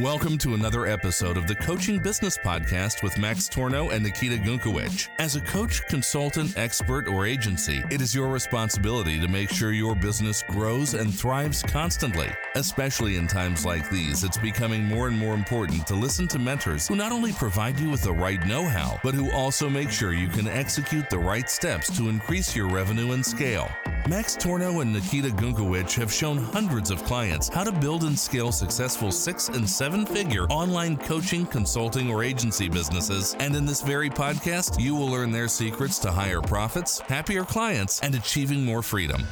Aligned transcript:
Welcome 0.00 0.38
to 0.38 0.54
another 0.54 0.86
episode 0.86 1.36
of 1.36 1.46
the 1.46 1.54
Coaching 1.54 2.00
Business 2.00 2.36
Podcast 2.36 3.04
with 3.04 3.16
Max 3.16 3.48
Torno 3.48 3.90
and 3.90 4.02
Nikita 4.02 4.38
Gunkowicz. 4.38 5.08
As 5.20 5.36
a 5.36 5.40
coach, 5.40 5.86
consultant, 5.86 6.58
expert, 6.58 7.06
or 7.06 7.26
agency, 7.26 7.84
it 7.92 8.00
is 8.00 8.12
your 8.12 8.26
responsibility 8.26 9.20
to 9.20 9.28
make 9.28 9.50
sure 9.50 9.70
your 9.70 9.94
business 9.94 10.42
grows 10.48 10.94
and 10.94 11.14
thrives 11.14 11.62
constantly. 11.62 12.28
Especially 12.56 13.14
in 13.14 13.28
times 13.28 13.64
like 13.64 13.88
these, 13.88 14.24
it's 14.24 14.36
becoming 14.36 14.82
more 14.82 15.06
and 15.06 15.16
more 15.16 15.32
important 15.32 15.86
to 15.86 15.94
listen 15.94 16.26
to 16.26 16.40
mentors 16.40 16.88
who 16.88 16.96
not 16.96 17.12
only 17.12 17.32
provide 17.32 17.78
you 17.78 17.88
with 17.88 18.02
the 18.02 18.12
right 18.12 18.44
know 18.48 18.66
how, 18.66 18.98
but 19.04 19.14
who 19.14 19.30
also 19.30 19.70
make 19.70 19.90
sure 19.90 20.12
you 20.12 20.26
can 20.26 20.48
execute 20.48 21.08
the 21.08 21.16
right 21.16 21.48
steps 21.48 21.96
to 21.96 22.08
increase 22.08 22.56
your 22.56 22.68
revenue 22.68 23.12
and 23.12 23.24
scale. 23.24 23.70
Max 24.06 24.36
Torno 24.36 24.80
and 24.80 24.92
Nikita 24.92 25.28
Gunkowicz 25.28 25.94
have 25.94 26.12
shown 26.12 26.36
hundreds 26.36 26.90
of 26.90 27.02
clients 27.04 27.48
how 27.48 27.64
to 27.64 27.72
build 27.72 28.04
and 28.04 28.18
scale 28.18 28.52
successful 28.52 29.10
six 29.10 29.48
and 29.48 29.68
seven 29.68 30.04
figure 30.04 30.44
online 30.48 30.98
coaching, 30.98 31.46
consulting, 31.46 32.10
or 32.10 32.22
agency 32.22 32.68
businesses. 32.68 33.34
And 33.40 33.56
in 33.56 33.64
this 33.64 33.80
very 33.80 34.10
podcast, 34.10 34.78
you 34.78 34.94
will 34.94 35.08
learn 35.08 35.32
their 35.32 35.48
secrets 35.48 35.98
to 36.00 36.12
higher 36.12 36.42
profits, 36.42 37.00
happier 37.00 37.44
clients, 37.44 38.02
and 38.02 38.14
achieving 38.14 38.62
more 38.62 38.82
freedom. 38.82 39.22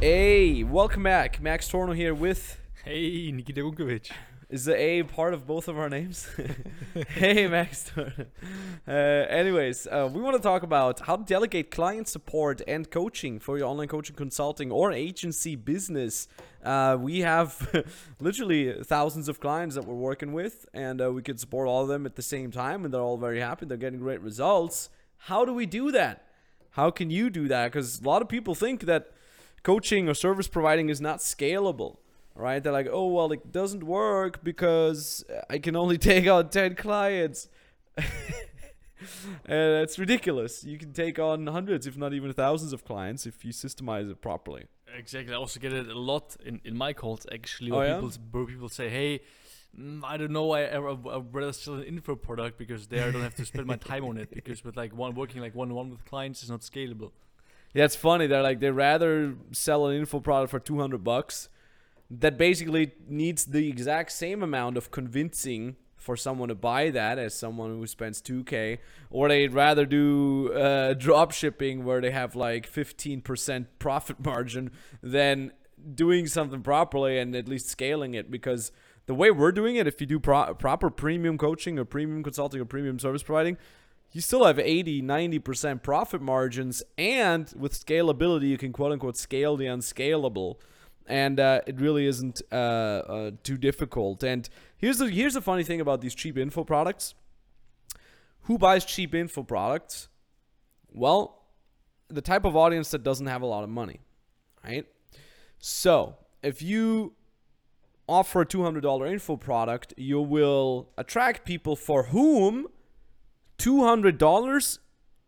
Hey, 0.00 0.62
welcome 0.62 1.02
back. 1.02 1.42
Max 1.42 1.66
Torno 1.66 1.92
here 1.92 2.14
with. 2.14 2.60
Hey, 2.84 3.32
Nikita 3.32 3.62
Gunkowicz. 3.62 4.12
Is 4.52 4.66
the 4.66 4.76
A 4.76 5.02
part 5.02 5.32
of 5.32 5.46
both 5.46 5.66
of 5.66 5.78
our 5.78 5.88
names? 5.88 6.28
hey, 7.08 7.48
Max. 7.48 7.90
Uh, 8.84 8.90
anyways, 8.90 9.86
uh, 9.86 10.10
we 10.12 10.20
want 10.20 10.34
to 10.34 10.42
talk 10.42 10.64
about 10.64 10.98
how 10.98 11.14
to 11.14 11.22
delegate 11.24 11.70
client 11.70 12.08
support 12.08 12.60
and 12.66 12.90
coaching 12.90 13.38
for 13.38 13.56
your 13.56 13.68
online 13.68 13.86
coaching, 13.86 14.16
consulting, 14.16 14.72
or 14.72 14.90
agency 14.90 15.54
business. 15.54 16.26
Uh, 16.64 16.96
we 17.00 17.20
have 17.20 17.84
literally 18.20 18.74
thousands 18.82 19.28
of 19.28 19.38
clients 19.38 19.76
that 19.76 19.84
we're 19.84 19.94
working 19.94 20.32
with, 20.32 20.66
and 20.74 21.00
uh, 21.00 21.12
we 21.12 21.22
can 21.22 21.38
support 21.38 21.68
all 21.68 21.82
of 21.82 21.88
them 21.88 22.04
at 22.06 22.16
the 22.16 22.22
same 22.22 22.50
time, 22.50 22.84
and 22.84 22.92
they're 22.92 23.00
all 23.00 23.16
very 23.16 23.38
happy. 23.38 23.66
They're 23.66 23.76
getting 23.76 24.00
great 24.00 24.20
results. 24.20 24.90
How 25.16 25.44
do 25.44 25.54
we 25.54 25.64
do 25.64 25.92
that? 25.92 26.26
How 26.70 26.90
can 26.90 27.08
you 27.08 27.30
do 27.30 27.46
that? 27.46 27.66
Because 27.66 28.00
a 28.00 28.04
lot 28.04 28.20
of 28.20 28.28
people 28.28 28.56
think 28.56 28.82
that 28.86 29.12
coaching 29.62 30.08
or 30.08 30.14
service 30.14 30.48
providing 30.48 30.88
is 30.88 31.00
not 31.00 31.20
scalable 31.20 31.98
right? 32.34 32.62
They're 32.62 32.72
like, 32.72 32.88
oh, 32.90 33.06
well, 33.08 33.32
it 33.32 33.52
doesn't 33.52 33.84
work 33.84 34.42
because 34.42 35.24
I 35.50 35.58
can 35.58 35.76
only 35.76 35.98
take 36.10 36.26
on 36.28 36.48
10 36.48 36.74
clients. 36.76 37.48
and 37.96 39.82
it's 39.82 39.98
ridiculous. 39.98 40.64
You 40.64 40.78
can 40.78 40.92
take 40.92 41.18
on 41.18 41.46
hundreds, 41.46 41.86
if 41.86 41.96
not 41.96 42.12
even 42.12 42.32
thousands 42.32 42.72
of 42.72 42.84
clients 42.84 43.26
if 43.26 43.44
you 43.44 43.52
systemize 43.52 44.10
it 44.10 44.20
properly. 44.20 44.66
Exactly. 44.96 45.34
I 45.34 45.36
also 45.36 45.58
get 45.60 45.72
it 45.72 45.88
a 45.88 45.98
lot 45.98 46.36
in, 46.44 46.60
in 46.64 46.76
my 46.76 46.92
calls, 46.92 47.26
actually, 47.32 47.70
Oh, 47.70 47.80
yeah? 47.80 47.94
people, 47.94 48.12
where 48.30 48.44
people 48.46 48.68
say, 48.68 48.88
hey, 48.88 49.20
mm, 49.78 50.00
I 50.04 50.16
don't 50.16 50.32
know, 50.32 50.52
I, 50.52 50.64
I, 50.64 51.16
I'd 51.16 51.34
rather 51.34 51.52
sell 51.52 51.74
an 51.74 51.84
info 51.84 52.14
product 52.14 52.58
because 52.58 52.88
there 52.88 53.08
I 53.08 53.10
don't 53.10 53.22
have 53.22 53.34
to 53.36 53.44
spend 53.44 53.66
my 53.66 53.76
time 53.76 54.04
on 54.04 54.18
it 54.18 54.30
because 54.34 54.62
with 54.64 54.76
like 54.76 54.94
one 54.94 55.14
working 55.14 55.40
like 55.40 55.54
one 55.54 55.70
on 55.70 55.74
one 55.74 55.90
with 55.90 56.04
clients 56.04 56.42
is 56.42 56.50
not 56.50 56.60
scalable. 56.60 57.12
Yeah, 57.74 57.84
it's 57.84 57.96
funny. 57.96 58.26
They're 58.26 58.42
like, 58.42 58.60
they 58.60 58.70
rather 58.70 59.34
sell 59.52 59.86
an 59.86 59.96
info 59.96 60.20
product 60.20 60.50
for 60.50 60.60
200 60.60 61.02
bucks 61.02 61.48
that 62.20 62.36
basically 62.36 62.92
needs 63.08 63.46
the 63.46 63.68
exact 63.68 64.12
same 64.12 64.42
amount 64.42 64.76
of 64.76 64.90
convincing 64.90 65.76
for 65.96 66.16
someone 66.16 66.48
to 66.48 66.54
buy 66.54 66.90
that 66.90 67.18
as 67.18 67.32
someone 67.32 67.70
who 67.70 67.86
spends 67.86 68.20
2k 68.20 68.78
or 69.08 69.28
they'd 69.28 69.54
rather 69.54 69.86
do 69.86 70.52
uh, 70.52 70.94
drop 70.94 71.30
shipping 71.30 71.84
where 71.84 72.00
they 72.00 72.10
have 72.10 72.34
like 72.34 72.70
15% 72.70 73.66
profit 73.78 74.16
margin 74.24 74.70
than 75.00 75.52
doing 75.94 76.26
something 76.26 76.60
properly 76.60 77.18
and 77.18 77.34
at 77.34 77.48
least 77.48 77.68
scaling 77.68 78.14
it. 78.14 78.30
Because 78.30 78.72
the 79.06 79.14
way 79.14 79.30
we're 79.30 79.52
doing 79.52 79.76
it 79.76 79.86
if 79.86 80.00
you 80.00 80.06
do 80.06 80.18
pro- 80.18 80.54
proper 80.54 80.90
premium 80.90 81.38
coaching 81.38 81.78
or 81.78 81.84
premium 81.84 82.22
consulting 82.22 82.60
or 82.60 82.64
premium 82.64 82.98
service 82.98 83.22
providing 83.22 83.56
you 84.12 84.20
still 84.20 84.44
have 84.44 84.58
80 84.58 85.02
90% 85.02 85.82
profit 85.82 86.20
margins 86.22 86.82
and 86.96 87.52
with 87.56 87.74
scalability 87.74 88.48
you 88.48 88.58
can 88.58 88.72
quote 88.72 88.92
unquote 88.92 89.16
scale 89.16 89.56
the 89.56 89.66
unscalable 89.66 90.60
and 91.06 91.40
uh, 91.40 91.60
it 91.66 91.80
really 91.80 92.06
isn't 92.06 92.42
uh, 92.50 92.54
uh, 92.54 93.30
too 93.42 93.56
difficult. 93.56 94.22
And 94.22 94.48
here's 94.76 94.98
the 94.98 95.08
here's 95.08 95.34
the 95.34 95.42
funny 95.42 95.64
thing 95.64 95.80
about 95.80 96.00
these 96.00 96.14
cheap 96.14 96.38
info 96.38 96.64
products. 96.64 97.14
Who 98.42 98.58
buys 98.58 98.84
cheap 98.84 99.14
info 99.14 99.42
products? 99.42 100.08
Well 100.92 101.38
the 102.08 102.20
type 102.20 102.44
of 102.44 102.54
audience 102.54 102.90
that 102.90 103.02
doesn't 103.02 103.26
have 103.26 103.40
a 103.42 103.46
lot 103.46 103.64
of 103.64 103.70
money 103.70 104.00
right? 104.64 104.86
So 105.58 106.16
if 106.42 106.62
you 106.62 107.14
offer 108.08 108.42
a 108.42 108.46
$200 108.46 109.10
info 109.10 109.36
product 109.36 109.94
you 109.96 110.20
will 110.20 110.90
attract 110.98 111.44
people 111.44 111.76
for 111.76 112.04
whom 112.04 112.66
$200 113.58 114.78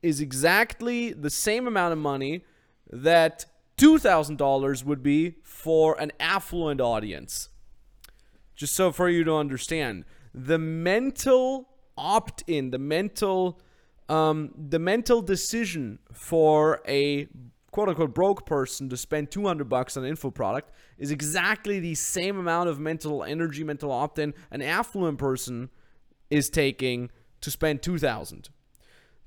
is 0.03 0.21
exactly 0.21 1.13
the 1.13 1.31
same 1.31 1.67
amount 1.67 1.93
of 1.93 1.99
money 1.99 2.45
that 2.91 3.47
$2,000 3.77 4.85
would 4.85 5.03
be 5.03 5.37
for 5.43 5.99
an 6.01 6.13
affluent 6.21 6.81
audience. 6.81 7.49
Just 8.55 8.75
so 8.75 8.93
for 8.93 9.09
you 9.09 9.25
to 9.25 9.35
understand, 9.35 10.05
the 10.33 10.59
mental 10.59 11.69
opt 11.97 12.45
in, 12.47 12.71
the 12.71 12.79
mental 12.79 13.61
um, 14.09 14.53
the 14.57 14.79
mental 14.79 15.23
decision 15.23 15.99
for 16.13 16.83
a 16.87 17.27
quote 17.71 17.89
unquote 17.89 18.15
broke 18.15 18.47
person 18.47 18.89
to 18.91 18.97
spend 18.97 19.31
200 19.31 19.69
bucks 19.69 19.97
on 19.97 20.05
an 20.05 20.11
info 20.11 20.31
product 20.31 20.71
is 20.99 21.11
exactly 21.11 21.81
the 21.81 21.95
same 21.95 22.39
amount 22.39 22.69
of 22.69 22.79
mental 22.79 23.25
energy, 23.25 23.65
mental 23.65 23.91
opt 23.91 24.19
in 24.19 24.35
an 24.51 24.61
affluent 24.61 25.19
person 25.19 25.71
is 26.31 26.51
taking 26.51 27.11
to 27.41 27.51
spend 27.51 27.83
2000 27.83 28.49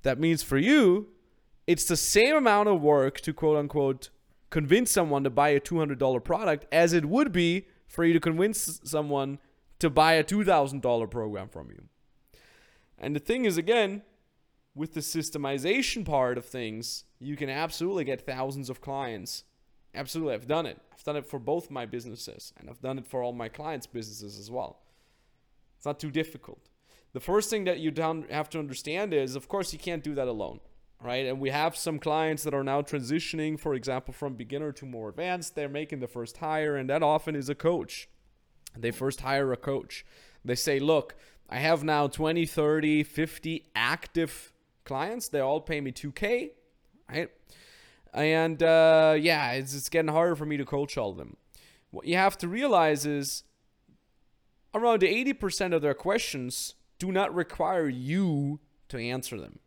that 0.03 0.19
means 0.19 0.41
for 0.41 0.57
you 0.57 1.07
it's 1.67 1.85
the 1.85 1.97
same 1.97 2.35
amount 2.35 2.69
of 2.69 2.81
work 2.81 3.19
to 3.19 3.33
quote 3.33 3.57
unquote 3.57 4.09
convince 4.49 4.91
someone 4.91 5.23
to 5.23 5.29
buy 5.29 5.49
a 5.49 5.59
$200 5.59 6.23
product 6.23 6.65
as 6.71 6.93
it 6.93 7.05
would 7.05 7.31
be 7.31 7.67
for 7.87 8.03
you 8.03 8.13
to 8.13 8.19
convince 8.19 8.79
someone 8.83 9.39
to 9.79 9.89
buy 9.89 10.13
a 10.13 10.23
$2000 10.23 11.09
program 11.09 11.49
from 11.49 11.69
you. 11.69 11.83
And 12.97 13.15
the 13.15 13.19
thing 13.19 13.45
is 13.45 13.57
again 13.57 14.01
with 14.75 14.93
the 14.93 14.99
systemization 14.99 16.05
part 16.05 16.37
of 16.37 16.45
things 16.45 17.03
you 17.19 17.35
can 17.35 17.49
absolutely 17.49 18.03
get 18.03 18.25
thousands 18.25 18.69
of 18.69 18.81
clients. 18.81 19.43
Absolutely 19.93 20.33
i've 20.33 20.47
done 20.47 20.65
it. 20.65 20.79
I've 20.93 21.03
done 21.03 21.15
it 21.15 21.25
for 21.25 21.39
both 21.39 21.71
my 21.71 21.85
businesses 21.85 22.53
and 22.57 22.69
i've 22.69 22.81
done 22.81 22.97
it 22.97 23.07
for 23.07 23.21
all 23.21 23.33
my 23.33 23.49
clients 23.49 23.87
businesses 23.87 24.39
as 24.39 24.49
well. 24.49 24.81
It's 25.75 25.85
not 25.85 25.99
too 25.99 26.11
difficult. 26.11 26.69
The 27.13 27.19
first 27.19 27.49
thing 27.49 27.63
that 27.65 27.79
you 27.79 27.91
have 28.29 28.49
to 28.49 28.59
understand 28.59 29.13
is 29.13 29.35
of 29.35 29.47
course 29.47 29.73
you 29.73 29.79
can't 29.79 30.03
do 30.03 30.15
that 30.15 30.27
alone 30.27 30.59
right? 31.01 31.25
And 31.25 31.39
we 31.39 31.49
have 31.49 31.75
some 31.75 31.99
clients 31.99 32.43
that 32.43 32.53
are 32.53 32.63
now 32.63 32.81
transitioning 32.81 33.59
for 33.59 33.73
example 33.73 34.13
from 34.13 34.33
beginner 34.33 34.71
to 34.73 34.85
more 34.85 35.09
advanced. 35.09 35.55
They're 35.55 35.69
making 35.69 35.99
the 35.99 36.07
first 36.07 36.37
hire 36.37 36.75
and 36.75 36.89
that 36.89 37.03
often 37.03 37.35
is 37.35 37.49
a 37.49 37.55
coach. 37.55 38.09
They 38.75 38.91
first 38.91 39.21
hire 39.21 39.51
a 39.53 39.57
coach. 39.57 40.05
They 40.43 40.55
say 40.55 40.79
look 40.79 41.15
i 41.49 41.59
have 41.59 41.81
now 41.81 42.07
20 42.07 42.45
30 42.45 43.03
50 43.03 43.65
active 43.75 44.51
clients. 44.83 45.29
They 45.29 45.39
all 45.39 45.61
pay 45.61 45.81
me 45.81 45.91
2k 45.91 46.51
right? 47.09 47.29
And 48.13 48.61
uh, 48.63 49.15
yeah 49.19 49.51
it's, 49.51 49.75
it's 49.75 49.89
getting 49.89 50.11
harder 50.11 50.35
for 50.35 50.45
me 50.45 50.57
to 50.57 50.65
coach 50.65 50.97
all 50.97 51.11
of 51.11 51.17
them. 51.17 51.37
What 51.91 52.05
you 52.05 52.15
have 52.15 52.37
to 52.39 52.47
realize 52.47 53.05
is 53.05 53.43
around 54.73 55.01
80% 55.01 55.73
of 55.73 55.81
their 55.81 55.93
questions 55.93 56.75
do 56.99 57.11
not 57.11 57.33
require 57.33 57.87
you 57.87 58.59
to 58.89 58.97
answer 58.97 59.39
them. 59.39 59.59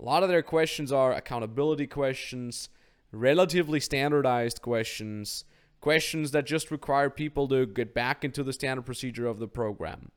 A 0.00 0.04
lot 0.04 0.22
of 0.22 0.30
their 0.30 0.42
questions 0.42 0.90
are 0.90 1.12
accountability 1.12 1.86
questions, 1.86 2.70
relatively 3.12 3.80
standardized 3.80 4.62
questions, 4.62 5.44
questions 5.80 6.30
that 6.30 6.46
just 6.46 6.70
require 6.70 7.10
people 7.10 7.46
to 7.48 7.66
get 7.66 7.92
back 7.92 8.24
into 8.24 8.42
the 8.42 8.52
standard 8.52 8.86
procedure 8.86 9.26
of 9.26 9.38
the 9.38 9.46
program. 9.46 10.10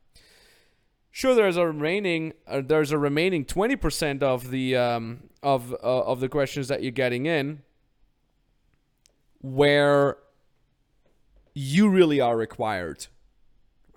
Sure, 1.12 1.36
there's 1.36 1.58
a 1.58 1.68
remaining 1.68 2.34
uh, 2.48 2.62
there's 2.66 2.92
a 2.92 2.98
remaining 2.98 3.46
20% 3.46 4.24
of 4.24 4.50
the 4.52 4.76
um, 4.76 5.30
of 5.44 5.74
uh, 5.74 5.76
of 6.04 6.22
the 6.22 6.30
questions 6.30 6.70
that 6.70 6.82
you're 6.82 6.92
getting 6.92 7.26
in 7.26 7.62
where 9.42 10.18
you 11.54 11.90
really 11.90 12.20
are 12.22 12.38
required 12.38 13.08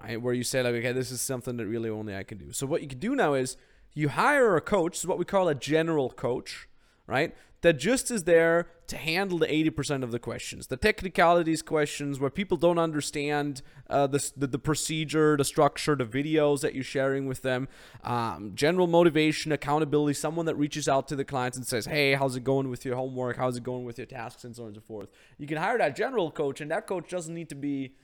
right? 0.03 0.21
Where 0.21 0.35
you 0.35 0.43
say 0.43 0.62
like, 0.62 0.75
okay, 0.75 0.93
this 0.93 1.11
is 1.11 1.21
something 1.21 1.56
that 1.56 1.67
really 1.67 1.91
only 1.91 2.15
I 2.15 2.23
can 2.23 2.38
do. 2.38 2.53
So 2.53 2.67
what 2.67 2.83
you 2.83 2.88
can 2.88 2.99
do 2.99 3.15
now 3.15 3.35
is 3.35 3.56
you 3.97 4.11
hire 4.11 4.57
a 4.57 4.61
coach, 4.61 4.99
is 4.99 5.07
what 5.07 5.19
we 5.19 5.25
call 5.25 5.49
a 5.49 5.55
general 5.55 6.11
coach, 6.11 6.69
right? 7.07 7.35
That 7.63 7.79
just 7.79 8.11
is 8.11 8.25
there 8.25 8.69
to 8.89 8.97
handle 8.99 9.39
the 9.39 9.47
80% 9.47 10.05
of 10.05 10.13
the 10.13 10.19
questions, 10.19 10.67
the 10.67 10.77
technicalities 10.77 11.63
questions 11.63 12.21
where 12.21 12.29
people 12.29 12.59
don't 12.59 12.79
understand 12.79 13.63
uh, 13.89 14.07
the, 14.07 14.31
the, 14.37 14.49
the 14.49 14.59
procedure, 14.59 15.35
the 15.39 15.47
structure, 15.47 15.97
the 15.97 16.05
videos 16.05 16.61
that 16.61 16.75
you're 16.75 16.85
sharing 16.85 17.27
with 17.27 17.41
them, 17.41 17.69
um, 18.05 18.53
general 18.55 18.87
motivation, 18.87 19.51
accountability, 19.51 20.13
someone 20.13 20.45
that 20.45 20.57
reaches 20.57 20.89
out 20.89 21.09
to 21.09 21.17
the 21.17 21.25
clients 21.25 21.57
and 21.57 21.67
says, 21.67 21.87
hey, 21.87 22.13
how's 22.13 22.37
it 22.37 22.45
going 22.45 22.69
with 22.69 22.85
your 22.85 22.97
homework? 22.97 23.39
How's 23.39 23.57
it 23.57 23.63
going 23.63 23.87
with 23.87 23.97
your 23.97 24.07
tasks? 24.07 24.45
And 24.45 24.55
so 24.55 24.65
on 24.65 24.69
and 24.69 24.77
so 24.77 24.83
forth. 24.83 25.09
You 25.39 25.47
can 25.47 25.57
hire 25.57 25.79
that 25.79 25.97
general 25.97 26.31
coach, 26.31 26.61
and 26.61 26.71
that 26.71 26.87
coach 26.87 27.09
doesn't 27.09 27.35
need 27.35 27.49
to 27.49 27.57
be 27.57 27.95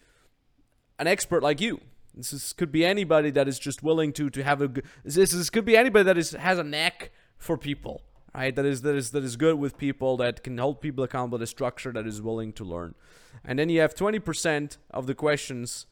an 0.98 1.06
expert 1.06 1.42
like 1.42 1.60
you. 1.60 1.80
This 2.14 2.32
is, 2.32 2.52
could 2.52 2.70
be 2.70 2.84
anybody 2.84 3.30
that 3.30 3.48
is 3.48 3.58
just 3.58 3.82
willing 3.82 4.12
to 4.14 4.28
to 4.30 4.42
have 4.42 4.60
a. 4.60 4.68
This, 5.04 5.32
this 5.32 5.50
could 5.50 5.64
be 5.64 5.76
anybody 5.76 6.04
that 6.04 6.18
is 6.18 6.32
has 6.32 6.58
a 6.58 6.64
knack 6.64 7.10
for 7.38 7.56
people, 7.56 8.02
right? 8.34 8.54
That 8.54 8.66
is 8.66 8.82
that 8.82 8.94
is 8.94 9.10
that 9.12 9.24
is 9.24 9.36
good 9.36 9.58
with 9.58 9.78
people 9.78 10.16
that 10.18 10.42
can 10.42 10.58
hold 10.58 10.80
people 10.80 11.04
accountable. 11.04 11.42
A 11.42 11.46
structure 11.46 11.92
That 11.92 12.06
is 12.06 12.20
willing 12.20 12.52
to 12.54 12.64
learn, 12.64 12.94
and 13.44 13.58
then 13.58 13.68
you 13.70 13.80
have 13.80 13.94
twenty 13.94 14.18
percent 14.18 14.78
of 14.90 15.06
the 15.06 15.14
questions 15.14 15.86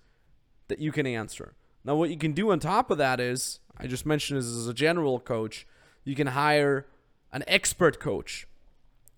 that 0.69 0.79
you 0.79 0.93
can 0.93 1.07
answer. 1.07 1.55
Now, 1.85 1.97
what 1.97 2.11
you 2.11 2.19
can 2.19 2.33
do 2.33 2.53
on 2.53 2.61
top 2.61 2.91
of 2.91 2.99
that 2.99 3.19
is, 3.21 3.61
I 3.79 3.87
just 3.87 4.05
mentioned 4.05 4.39
this 4.39 4.47
as 4.47 4.69
a 4.69 4.75
general 4.75 5.19
coach, 5.19 5.67
you 6.05 6.15
can 6.15 6.29
hire 6.29 6.87
an 7.33 7.43
expert 7.47 7.99
coach 7.99 8.47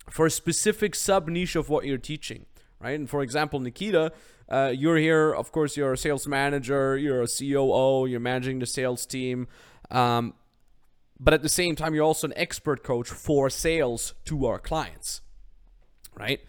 for 0.09 0.27
a 0.27 0.31
specific 0.31 0.95
sub 0.95 1.29
niche 1.29 1.57
of 1.57 1.69
what 1.69 1.85
you're 1.85 1.99
teaching, 1.99 2.47
right? 2.79 2.99
And 2.99 3.11
for 3.11 3.23
example, 3.23 3.59
Nikita, 3.59 4.13
uh, 4.53 4.69
you're 4.69 4.99
here, 4.99 5.33
of 5.33 5.51
course, 5.51 5.79
you're 5.79 5.95
a 5.95 5.97
sales 5.97 6.29
manager, 6.29 6.99
you're 6.99 7.23
a 7.23 7.27
COO, 7.27 8.07
you're 8.07 8.21
managing 8.21 8.59
the 8.59 8.67
sales 8.67 9.07
team. 9.07 9.49
Um, 9.91 10.35
but 11.19 11.33
at 11.33 11.41
the 11.41 11.49
same 11.49 11.75
time, 11.75 11.95
you're 11.95 12.05
also 12.05 12.27
an 12.27 12.35
expert 12.37 12.83
coach 12.83 13.09
for 13.09 13.49
sales 13.49 14.13
to 14.27 14.45
our 14.45 14.59
clients, 14.59 15.23
right? 16.15 16.41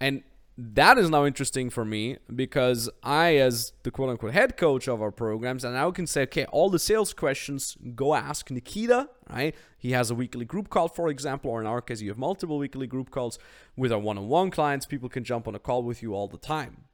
And 0.00 0.22
that 0.56 0.96
is 0.96 1.10
now 1.10 1.26
interesting 1.26 1.68
for 1.68 1.84
me 1.84 2.16
because 2.34 2.88
I, 3.02 3.36
as 3.36 3.72
the 3.82 3.90
quote 3.90 4.08
unquote 4.08 4.32
head 4.32 4.56
coach 4.56 4.88
of 4.88 5.02
our 5.02 5.10
programs, 5.10 5.62
and 5.62 5.74
now 5.74 5.90
can 5.90 6.06
say, 6.06 6.22
okay, 6.22 6.46
all 6.46 6.70
the 6.70 6.78
sales 6.78 7.12
questions 7.12 7.76
go 7.94 8.14
ask 8.14 8.50
Nikita, 8.50 9.10
right? 9.28 9.54
He 9.76 9.92
has 9.92 10.10
a 10.10 10.14
weekly 10.14 10.46
group 10.46 10.70
call, 10.70 10.88
for 10.88 11.10
example, 11.10 11.50
or 11.50 11.60
in 11.60 11.66
our 11.66 11.82
case, 11.82 12.00
you 12.00 12.08
have 12.08 12.18
multiple 12.18 12.56
weekly 12.56 12.86
group 12.86 13.10
calls 13.10 13.38
with 13.76 13.92
our 13.92 13.98
one 13.98 14.16
on 14.16 14.28
one 14.28 14.50
clients. 14.50 14.86
People 14.86 15.10
can 15.10 15.24
jump 15.24 15.46
on 15.46 15.54
a 15.54 15.58
call 15.58 15.82
with 15.82 16.02
you 16.02 16.14
all 16.14 16.26
the 16.26 16.38
time. 16.38 16.84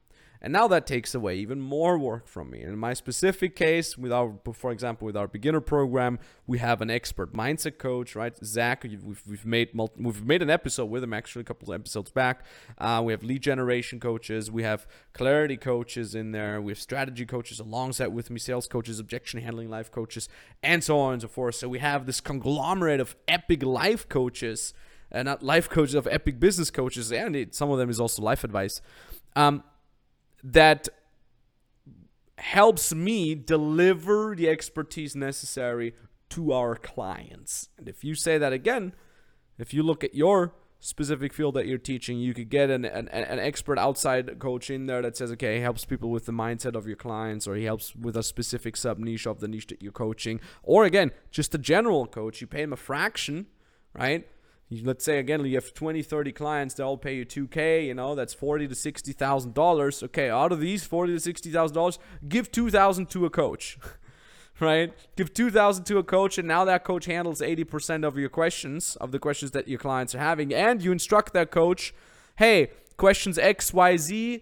And 0.41 0.53
now 0.53 0.67
that 0.67 0.85
takes 0.85 1.15
away 1.15 1.35
even 1.37 1.59
more 1.59 1.97
work 1.97 2.27
from 2.27 2.51
me. 2.51 2.61
In 2.61 2.77
my 2.77 2.93
specific 2.93 3.55
case, 3.55 3.97
with 3.97 4.11
our, 4.11 4.35
for 4.53 4.71
example, 4.71 5.05
with 5.05 5.17
our 5.17 5.27
beginner 5.27 5.61
program, 5.61 6.19
we 6.45 6.59
have 6.59 6.81
an 6.81 6.89
expert 6.89 7.33
mindset 7.33 7.77
coach, 7.77 8.15
right? 8.15 8.37
Zach, 8.43 8.83
we've, 8.83 9.23
we've 9.27 9.45
made 9.45 9.73
multi, 9.73 10.01
we've 10.01 10.23
made 10.23 10.41
an 10.41 10.49
episode 10.49 10.85
with 10.85 11.03
him 11.03 11.13
actually 11.13 11.41
a 11.41 11.45
couple 11.45 11.73
of 11.73 11.79
episodes 11.79 12.11
back. 12.11 12.45
Uh, 12.77 13.01
we 13.03 13.13
have 13.13 13.23
lead 13.23 13.41
generation 13.41 13.99
coaches, 13.99 14.51
we 14.51 14.63
have 14.63 14.87
clarity 15.13 15.57
coaches 15.57 16.13
in 16.13 16.31
there, 16.31 16.61
we 16.61 16.71
have 16.71 16.79
strategy 16.79 17.25
coaches 17.25 17.59
alongside 17.59 18.07
with 18.07 18.29
me, 18.29 18.39
sales 18.39 18.67
coaches, 18.67 18.99
objection 18.99 19.41
handling 19.41 19.69
life 19.69 19.91
coaches, 19.91 20.29
and 20.61 20.83
so 20.83 20.99
on 20.99 21.13
and 21.13 21.21
so 21.21 21.27
forth. 21.27 21.55
So 21.55 21.67
we 21.67 21.79
have 21.79 22.05
this 22.05 22.21
conglomerate 22.21 22.99
of 22.99 23.15
epic 23.27 23.63
life 23.63 24.07
coaches, 24.07 24.73
and 25.11 25.25
not 25.25 25.41
life 25.41 25.69
coaches 25.69 25.95
of 25.95 26.07
epic 26.07 26.39
business 26.39 26.69
coaches, 26.69 27.11
and 27.11 27.35
it, 27.35 27.55
some 27.55 27.71
of 27.71 27.77
them 27.77 27.89
is 27.89 27.99
also 27.99 28.21
life 28.21 28.43
advice. 28.43 28.81
Um, 29.35 29.63
that 30.43 30.87
helps 32.37 32.93
me 32.93 33.35
deliver 33.35 34.35
the 34.35 34.47
expertise 34.47 35.15
necessary 35.15 35.95
to 36.29 36.53
our 36.53 36.75
clients. 36.75 37.69
And 37.77 37.87
if 37.87 38.03
you 38.03 38.15
say 38.15 38.37
that 38.37 38.53
again, 38.53 38.93
if 39.57 39.73
you 39.73 39.81
look 39.81 40.03
at 40.03 40.13
your 40.13 40.53
specific 40.79 41.33
field 41.33 41.55
that 41.55 41.65
you're 41.65 41.77
teaching, 41.77 42.19
you 42.19 42.33
could 42.33 42.49
get 42.49 42.69
an, 42.69 42.85
an, 42.85 43.07
an 43.07 43.39
expert 43.39 43.79
outside 43.79 44.37
coach 44.37 44.69
in 44.69 44.85
there 44.85 45.01
that 45.01 45.17
says, 45.17 45.31
okay, 45.31 45.55
he 45.55 45.61
helps 45.61 45.85
people 45.85 46.11
with 46.11 46.25
the 46.25 46.31
mindset 46.31 46.75
of 46.75 46.85
your 46.85 46.95
clients, 46.95 47.47
or 47.47 47.55
he 47.55 47.63
helps 47.63 47.95
with 47.95 48.15
a 48.15 48.23
specific 48.23 48.77
sub 48.77 48.99
niche 48.99 49.25
of 49.25 49.39
the 49.39 49.47
niche 49.47 49.67
that 49.67 49.81
you're 49.81 49.91
coaching. 49.91 50.39
Or 50.61 50.85
again, 50.85 51.11
just 51.31 51.55
a 51.55 51.57
general 51.57 52.05
coach, 52.05 52.41
you 52.41 52.47
pay 52.47 52.61
him 52.61 52.73
a 52.73 52.77
fraction, 52.77 53.47
right? 53.93 54.27
Let's 54.69 55.05
say 55.05 55.19
again 55.19 55.45
you 55.45 55.55
have 55.55 55.73
20 55.73 56.01
30 56.01 56.31
clients 56.33 56.73
they 56.73 56.83
all 56.83 56.97
pay 56.97 57.15
you 57.15 57.25
2k 57.25 57.85
you 57.85 57.93
know 57.93 58.15
that's 58.15 58.33
40 58.33 58.67
to 58.67 58.75
60 58.75 59.13
thousand 59.13 59.53
dollars. 59.53 60.03
Okay 60.03 60.29
out 60.29 60.51
of 60.51 60.59
these 60.59 60.83
40 60.83 61.13
to 61.13 61.19
60 61.19 61.51
thousand 61.51 61.75
dollars 61.75 61.99
give 62.27 62.51
2000 62.51 63.09
to 63.09 63.25
a 63.25 63.29
coach 63.29 63.79
right? 64.59 64.93
Give 65.15 65.33
2000 65.33 65.85
to 65.85 65.99
a 65.99 66.03
coach 66.03 66.37
and 66.37 66.47
now 66.47 66.65
that 66.65 66.83
coach 66.83 67.05
handles 67.05 67.41
80% 67.41 68.05
of 68.05 68.17
your 68.17 68.27
questions 68.27 68.97
of 68.97 69.11
the 69.11 69.19
questions 69.19 69.51
that 69.51 69.69
your 69.69 69.79
clients 69.79 70.13
are 70.13 70.19
having 70.19 70.53
and 70.53 70.81
you 70.81 70.91
instruct 70.91 71.33
that 71.33 71.49
coach 71.49 71.93
hey 72.37 72.71
questions 72.97 73.37
xyz 73.37 74.41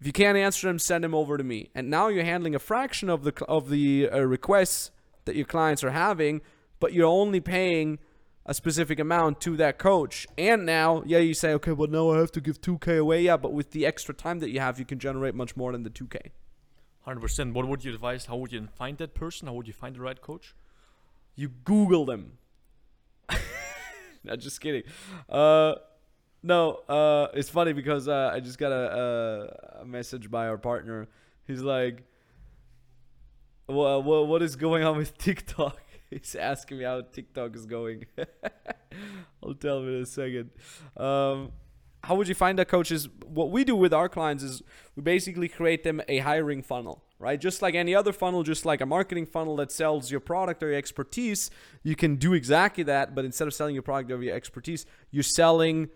if 0.00 0.06
you 0.06 0.12
can't 0.12 0.38
answer 0.38 0.68
them 0.68 0.78
send 0.78 1.04
them 1.04 1.14
over 1.14 1.36
to 1.36 1.44
me. 1.44 1.70
And 1.74 1.90
now 1.90 2.08
you're 2.08 2.24
handling 2.24 2.54
a 2.54 2.58
fraction 2.58 3.10
of 3.10 3.24
the 3.24 3.44
of 3.46 3.68
the 3.68 4.08
uh, 4.10 4.20
requests 4.20 4.90
that 5.26 5.36
your 5.36 5.46
clients 5.46 5.84
are 5.84 5.90
having 5.90 6.40
but 6.80 6.94
you're 6.94 7.06
only 7.06 7.40
paying 7.40 7.98
a 8.46 8.54
specific 8.54 8.98
amount 8.98 9.40
to 9.40 9.56
that 9.56 9.78
coach. 9.78 10.26
And 10.36 10.66
now, 10.66 11.02
yeah, 11.06 11.18
you 11.18 11.34
say, 11.34 11.52
okay, 11.54 11.72
well, 11.72 11.88
now 11.88 12.10
I 12.10 12.18
have 12.18 12.32
to 12.32 12.40
give 12.40 12.60
2K 12.60 12.98
away. 12.98 13.22
Yeah, 13.22 13.36
but 13.36 13.52
with 13.52 13.70
the 13.70 13.86
extra 13.86 14.14
time 14.14 14.38
that 14.40 14.50
you 14.50 14.60
have, 14.60 14.78
you 14.78 14.84
can 14.84 14.98
generate 14.98 15.34
much 15.34 15.56
more 15.56 15.72
than 15.72 15.82
the 15.82 15.90
2K. 15.90 16.30
Hundred 17.02 17.20
percent. 17.20 17.52
What 17.52 17.68
would 17.68 17.84
you 17.84 17.92
advise? 17.92 18.26
How 18.26 18.36
would 18.36 18.50
you 18.50 18.66
find 18.74 18.96
that 18.96 19.14
person? 19.14 19.46
How 19.46 19.52
would 19.54 19.66
you 19.66 19.74
find 19.74 19.94
the 19.94 20.00
right 20.00 20.20
coach? 20.20 20.54
You 21.36 21.48
Google 21.48 22.06
them. 22.06 22.38
Not 24.24 24.38
just 24.38 24.58
kidding. 24.60 24.84
Uh, 25.28 25.74
no, 26.42 26.76
uh, 26.88 27.28
it's 27.34 27.50
funny 27.50 27.74
because 27.74 28.08
uh, 28.08 28.30
I 28.32 28.40
just 28.40 28.58
got 28.58 28.72
a, 28.72 29.50
a, 29.78 29.82
a 29.82 29.84
message 29.84 30.30
by 30.30 30.48
our 30.48 30.56
partner. 30.56 31.08
He's 31.46 31.60
like, 31.60 32.04
well, 33.66 34.02
what, 34.02 34.26
what 34.26 34.42
is 34.42 34.56
going 34.56 34.82
on 34.82 34.96
with 34.96 35.18
TikTok? 35.18 35.78
He's 36.22 36.36
asking 36.36 36.78
me 36.78 36.84
how 36.84 37.00
TikTok 37.00 37.56
is 37.56 37.66
going. 37.66 38.06
I'll 39.42 39.54
tell 39.54 39.80
him 39.80 39.88
in 39.88 40.02
a 40.02 40.06
second. 40.06 40.50
Um, 40.96 41.52
how 42.04 42.14
would 42.14 42.28
you 42.28 42.34
find 42.34 42.58
that 42.58 42.68
coaches? 42.68 43.08
What 43.26 43.50
we 43.50 43.64
do 43.64 43.74
with 43.74 43.92
our 43.92 44.08
clients 44.08 44.42
is 44.44 44.62
we 44.94 45.02
basically 45.02 45.48
create 45.48 45.82
them 45.82 46.00
a 46.06 46.18
hiring 46.18 46.62
funnel, 46.62 47.02
right? 47.18 47.40
Just 47.40 47.62
like 47.62 47.74
any 47.74 47.94
other 47.94 48.12
funnel, 48.12 48.42
just 48.42 48.64
like 48.64 48.80
a 48.80 48.86
marketing 48.86 49.26
funnel 49.26 49.56
that 49.56 49.72
sells 49.72 50.10
your 50.10 50.20
product 50.20 50.62
or 50.62 50.68
your 50.68 50.76
expertise, 50.76 51.50
you 51.82 51.96
can 51.96 52.16
do 52.16 52.32
exactly 52.32 52.84
that. 52.84 53.14
But 53.14 53.24
instead 53.24 53.48
of 53.48 53.54
selling 53.54 53.74
your 53.74 53.82
product 53.82 54.12
or 54.12 54.22
your 54.22 54.36
expertise, 54.36 54.86
you're 55.10 55.22
selling 55.22 55.88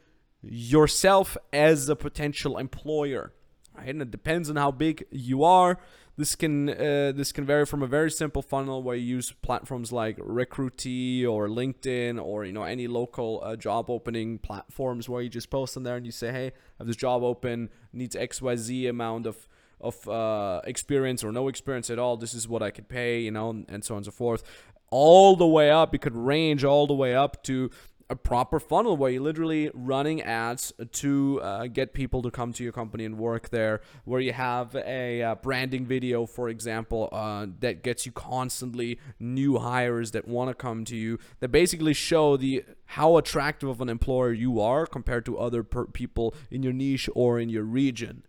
yourself 0.43 1.37
as 1.53 1.89
a 1.89 1.97
potential 1.97 2.59
employer, 2.59 3.33
right? 3.77 3.89
And 3.89 4.03
it 4.03 4.11
depends 4.11 4.51
on 4.51 4.57
how 4.57 4.73
big 4.73 5.05
you 5.11 5.45
are. 5.45 5.79
This 6.19 6.35
can 6.35 6.69
uh, 6.69 7.13
this 7.15 7.31
can 7.31 7.45
vary 7.45 7.65
from 7.65 7.81
a 7.81 7.87
very 7.87 8.11
simple 8.11 8.43
funnel 8.43 8.83
where 8.83 8.97
you 8.97 9.07
use 9.07 9.31
platforms 9.41 9.93
like 9.93 10.17
Recruitee 10.19 11.25
or 11.25 11.47
LinkedIn 11.47 12.21
or 12.21 12.45
you 12.45 12.53
know 12.53 12.65
any 12.65 12.89
local 12.89 13.41
uh, 13.45 13.55
job 13.55 13.89
opening 13.89 14.39
platforms 14.39 15.09
where 15.09 15.23
you 15.23 15.29
just 15.29 15.49
post 15.49 15.77
on 15.77 15.85
there 15.85 15.95
and 15.95 16.05
you 16.05 16.11
say, 16.11 16.33
hey, 16.33 16.47
I 16.49 16.79
have 16.79 16.89
this 16.89 16.97
job 16.97 17.23
open, 17.23 17.71
needs 17.93 18.17
X 18.17 18.43
Y 18.43 18.57
Z 18.57 18.89
amount 18.89 19.27
of 19.27 19.47
of 19.81 20.09
uh, 20.09 20.61
experience 20.65 21.23
or 21.23 21.31
no 21.31 21.47
experience 21.47 21.89
at 21.89 22.01
all. 22.01 22.17
This 22.17 22.35
is 22.35 22.49
what 22.49 22.65
I 22.65 22.73
could 22.73 22.89
pay, 22.89 23.21
you 23.21 23.31
know, 23.31 23.51
and 23.69 23.85
so 23.85 23.95
on 23.95 23.99
and 23.99 24.07
so 24.07 24.11
forth. 24.11 24.43
All 24.91 25.37
the 25.37 25.47
way 25.47 25.71
up, 25.71 25.95
it 25.95 25.99
could 25.99 26.17
range 26.17 26.65
all 26.65 26.89
the 26.89 26.95
way 26.95 27.15
up 27.15 27.45
to 27.45 27.71
a 28.11 28.17
proper 28.17 28.59
funnel 28.59 28.97
where 28.97 29.11
you're 29.11 29.23
literally 29.23 29.71
running 29.75 30.23
ads 30.23 30.73
to 30.93 31.41
uh, 31.43 31.67
get 31.67 31.93
people 31.93 32.23
to 32.23 32.31
come 32.31 32.53
to 32.55 32.63
your 32.63 32.73
company 32.73 33.05
and 33.05 33.19
work 33.19 33.51
there 33.51 33.81
where 34.05 34.21
you 34.21 34.33
have 34.33 34.75
a 34.75 35.23
uh, 35.23 35.35
branding 35.37 35.85
video 35.85 36.25
for 36.25 36.49
example 36.49 37.09
uh, 37.13 37.47
that 37.61 37.83
gets 37.83 38.07
you 38.07 38.13
constantly 38.13 38.99
new 39.21 39.59
hires 39.59 40.13
that 40.13 40.27
want 40.27 40.49
to 40.49 40.55
come 40.55 40.85
to 40.85 40.97
you 40.97 41.19
that 41.41 41.49
basically 41.49 41.93
show 41.93 42.37
the 42.37 42.65
how 42.93 43.19
attractive 43.19 43.69
of 43.69 43.81
an 43.81 43.89
employer 43.89 44.33
you 44.33 44.61
are 44.61 44.87
compared 44.87 45.27
to 45.27 45.37
other 45.37 45.63
per- 45.63 45.87
people 45.87 46.35
in 46.51 46.63
your 46.63 46.73
niche 46.73 47.11
or 47.15 47.39
in 47.39 47.51
your 47.51 47.65
region 47.65 48.23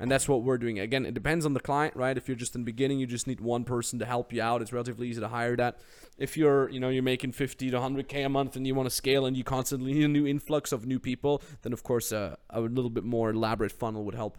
and 0.00 0.10
that's 0.10 0.28
what 0.28 0.42
we're 0.42 0.58
doing. 0.58 0.78
Again, 0.78 1.04
it 1.04 1.14
depends 1.14 1.44
on 1.44 1.54
the 1.54 1.60
client, 1.60 1.96
right? 1.96 2.16
If 2.16 2.28
you're 2.28 2.36
just 2.36 2.54
in 2.54 2.62
the 2.62 2.66
beginning, 2.66 3.00
you 3.00 3.06
just 3.06 3.26
need 3.26 3.40
one 3.40 3.64
person 3.64 3.98
to 3.98 4.04
help 4.04 4.32
you 4.32 4.40
out. 4.40 4.62
It's 4.62 4.72
relatively 4.72 5.08
easy 5.08 5.20
to 5.20 5.28
hire 5.28 5.56
that. 5.56 5.78
If 6.18 6.36
you're, 6.36 6.68
you 6.70 6.80
know, 6.80 6.88
you're 6.88 7.02
making 7.02 7.32
50 7.32 7.70
to 7.70 7.76
100k 7.76 8.26
a 8.26 8.28
month 8.28 8.56
and 8.56 8.66
you 8.66 8.74
want 8.74 8.88
to 8.88 8.94
scale 8.94 9.26
and 9.26 9.36
you 9.36 9.44
constantly 9.44 9.92
need 9.92 10.04
a 10.04 10.08
new 10.08 10.26
influx 10.26 10.72
of 10.72 10.86
new 10.86 10.98
people, 10.98 11.42
then 11.62 11.72
of 11.72 11.82
course 11.82 12.12
uh, 12.12 12.36
a 12.50 12.60
little 12.60 12.90
bit 12.90 13.04
more 13.04 13.30
elaborate 13.30 13.72
funnel 13.72 14.04
would 14.04 14.14
help. 14.14 14.38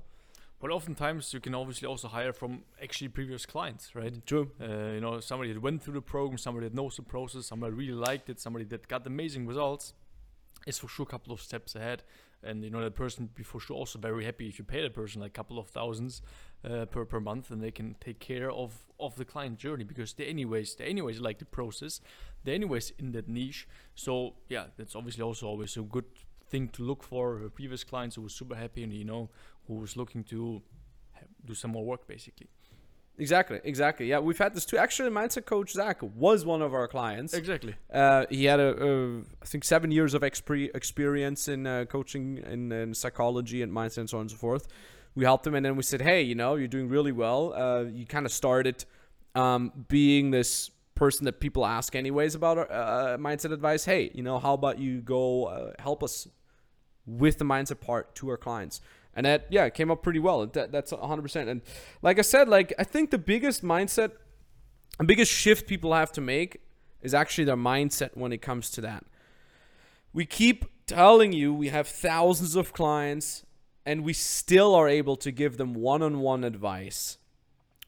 But 0.61 0.71
oftentimes 0.71 1.33
you 1.33 1.39
can 1.39 1.55
obviously 1.55 1.87
also 1.87 2.09
hire 2.09 2.33
from 2.33 2.63
actually 2.83 3.07
previous 3.07 3.45
clients, 3.45 3.95
right? 3.95 4.13
True. 4.25 4.51
Uh, 4.61 4.91
you 4.93 4.99
know, 4.99 5.21
somebody 5.21 5.53
that 5.53 5.61
went 5.61 5.81
through 5.81 5.93
the 5.93 6.01
program, 6.01 6.37
somebody 6.37 6.67
that 6.67 6.75
knows 6.75 6.97
the 6.97 7.01
process, 7.01 7.45
somebody 7.45 7.73
really 7.73 7.93
liked 7.93 8.29
it, 8.29 8.41
somebody 8.41 8.65
that 8.65 8.87
got 8.89 9.07
amazing 9.07 9.47
results, 9.47 9.93
is 10.67 10.77
for 10.77 10.89
sure 10.89 11.03
a 11.03 11.05
couple 11.05 11.31
of 11.31 11.41
steps 11.41 11.75
ahead. 11.75 12.03
And 12.43 12.63
you 12.63 12.69
know 12.69 12.81
that 12.81 12.95
person 12.95 13.29
be 13.35 13.43
for 13.43 13.59
sure 13.59 13.75
also 13.75 13.99
very 13.99 14.23
happy 14.23 14.47
if 14.47 14.57
you 14.59 14.65
pay 14.65 14.81
that 14.81 14.93
person 14.93 15.21
like 15.21 15.31
a 15.31 15.33
couple 15.33 15.59
of 15.59 15.67
thousands 15.67 16.21
uh, 16.63 16.85
per 16.85 17.05
per 17.05 17.19
month, 17.19 17.51
and 17.51 17.61
they 17.61 17.71
can 17.71 17.95
take 17.99 18.19
care 18.19 18.49
of 18.49 18.87
of 18.99 19.15
the 19.15 19.25
client 19.25 19.57
journey 19.57 19.83
because 19.83 20.13
they 20.13 20.25
anyways 20.25 20.75
they 20.75 20.85
anyways 20.85 21.19
like 21.19 21.39
the 21.39 21.45
process, 21.45 21.99
they 22.43 22.53
anyways 22.55 22.93
in 22.97 23.11
that 23.11 23.27
niche. 23.27 23.67
So 23.95 24.35
yeah, 24.47 24.65
that's 24.77 24.95
obviously 24.95 25.23
also 25.23 25.47
always 25.47 25.75
a 25.75 25.81
good 25.81 26.05
thing 26.47 26.69
to 26.69 26.83
look 26.83 27.03
for. 27.03 27.49
Previous 27.53 27.83
clients 27.83 28.15
who 28.15 28.21
was 28.21 28.33
super 28.33 28.55
happy 28.55 28.83
and 28.83 28.93
you 28.93 29.05
know 29.05 29.29
who 29.67 29.75
was 29.75 29.97
looking 29.97 30.23
to 30.25 30.61
do 31.45 31.53
some 31.53 31.71
more 31.71 31.85
work 31.85 32.07
basically. 32.07 32.47
Exactly, 33.19 33.59
exactly. 33.65 34.07
Yeah, 34.07 34.19
we've 34.19 34.37
had 34.37 34.53
this 34.53 34.65
too. 34.65 34.77
Actually, 34.77 35.09
mindset 35.09 35.45
coach 35.45 35.73
Zach 35.73 35.99
was 36.01 36.45
one 36.45 36.61
of 36.61 36.73
our 36.73 36.87
clients. 36.87 37.33
Exactly. 37.33 37.75
Uh, 37.93 38.25
he 38.29 38.45
had 38.45 38.61
a, 38.61 38.81
a, 38.81 39.19
I 39.19 39.45
think, 39.45 39.65
seven 39.65 39.91
years 39.91 40.13
of 40.13 40.21
expre- 40.21 40.73
experience 40.73 41.49
in 41.49 41.67
uh, 41.67 41.85
coaching 41.85 42.37
in, 42.37 42.71
in 42.71 42.93
psychology 42.93 43.61
and 43.61 43.73
mindset 43.73 43.99
and 43.99 44.09
so 44.09 44.17
on 44.17 44.21
and 44.21 44.31
so 44.31 44.37
forth. 44.37 44.67
We 45.15 45.25
helped 45.25 45.45
him, 45.45 45.53
and 45.53 45.65
then 45.65 45.75
we 45.75 45.83
said, 45.83 46.01
"Hey, 46.01 46.21
you 46.21 46.35
know, 46.35 46.55
you're 46.55 46.69
doing 46.69 46.87
really 46.87 47.11
well. 47.11 47.53
Uh, 47.53 47.83
you 47.83 48.05
kind 48.05 48.25
of 48.25 48.31
started 48.31 48.85
um, 49.35 49.85
being 49.89 50.31
this 50.31 50.71
person 50.95 51.25
that 51.25 51.39
people 51.41 51.65
ask 51.65 51.95
anyways 51.95 52.35
about 52.35 52.57
uh, 52.57 53.17
mindset 53.19 53.51
advice. 53.51 53.83
Hey, 53.83 54.11
you 54.13 54.23
know, 54.23 54.39
how 54.39 54.53
about 54.53 54.79
you 54.79 55.01
go 55.01 55.45
uh, 55.45 55.73
help 55.79 56.03
us 56.03 56.27
with 57.05 57.37
the 57.37 57.45
mindset 57.45 57.81
part 57.81 58.15
to 58.15 58.29
our 58.29 58.37
clients?" 58.37 58.79
And 59.15 59.25
that, 59.25 59.47
yeah, 59.49 59.65
it 59.65 59.73
came 59.73 59.91
up 59.91 60.03
pretty 60.03 60.19
well. 60.19 60.45
That, 60.45 60.71
that's 60.71 60.91
100%. 60.91 61.47
And 61.47 61.61
like 62.01 62.19
I 62.19 62.21
said, 62.21 62.47
like 62.47 62.73
I 62.79 62.83
think 62.83 63.11
the 63.11 63.17
biggest 63.17 63.63
mindset, 63.63 64.11
the 64.97 65.05
biggest 65.05 65.31
shift 65.31 65.67
people 65.67 65.93
have 65.93 66.11
to 66.13 66.21
make 66.21 66.61
is 67.01 67.13
actually 67.13 67.45
their 67.45 67.57
mindset 67.57 68.15
when 68.15 68.31
it 68.31 68.41
comes 68.41 68.69
to 68.71 68.81
that. 68.81 69.05
We 70.13 70.25
keep 70.25 70.65
telling 70.85 71.33
you 71.33 71.53
we 71.53 71.69
have 71.69 71.87
thousands 71.87 72.55
of 72.55 72.73
clients 72.73 73.45
and 73.85 74.03
we 74.03 74.13
still 74.13 74.75
are 74.75 74.87
able 74.87 75.15
to 75.17 75.31
give 75.31 75.57
them 75.57 75.73
one-on-one 75.73 76.43
advice 76.43 77.17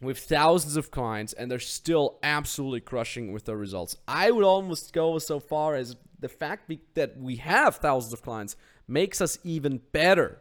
with 0.02 0.20
thousands 0.20 0.76
of 0.76 0.92
clients 0.92 1.34
and 1.34 1.50
they're 1.50 1.60
still 1.60 2.18
absolutely 2.24 2.82
crushing 2.82 3.32
with 3.32 3.46
their 3.46 3.58
results. 3.58 3.96
I 4.08 4.32
would 4.32 4.44
almost 4.44 4.94
go 4.94 5.20
so 5.20 5.40
far 5.40 5.76
as 5.76 5.96
the 6.20 6.30
fact 6.30 6.72
that 6.96 7.18
we 7.20 7.36
have 7.38 7.78
thousands 7.78 8.14
of 8.14 8.22
clients 8.22 8.56
makes 8.88 9.22
us 9.22 9.38
even 9.44 9.82
better. 9.92 10.40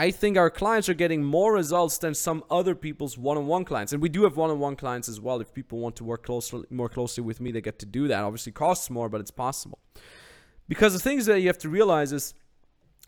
I 0.00 0.12
think 0.12 0.36
our 0.36 0.48
clients 0.48 0.88
are 0.88 0.94
getting 0.94 1.24
more 1.24 1.52
results 1.52 1.98
than 1.98 2.14
some 2.14 2.44
other 2.48 2.76
people's 2.76 3.18
one-on-one 3.18 3.64
clients, 3.64 3.92
and 3.92 4.00
we 4.00 4.08
do 4.08 4.22
have 4.22 4.36
one-on-one 4.36 4.76
clients 4.76 5.08
as 5.08 5.20
well. 5.20 5.40
If 5.40 5.52
people 5.52 5.80
want 5.80 5.96
to 5.96 6.04
work 6.04 6.24
closer, 6.24 6.62
more 6.70 6.88
closely 6.88 7.24
with 7.24 7.40
me, 7.40 7.50
they 7.50 7.60
get 7.60 7.80
to 7.80 7.86
do 7.86 8.06
that. 8.06 8.22
Obviously, 8.22 8.52
costs 8.52 8.90
more, 8.90 9.08
but 9.08 9.20
it's 9.20 9.32
possible. 9.32 9.80
Because 10.68 10.92
the 10.92 11.00
things 11.00 11.26
that 11.26 11.40
you 11.40 11.48
have 11.48 11.58
to 11.58 11.68
realize 11.68 12.12
is, 12.12 12.32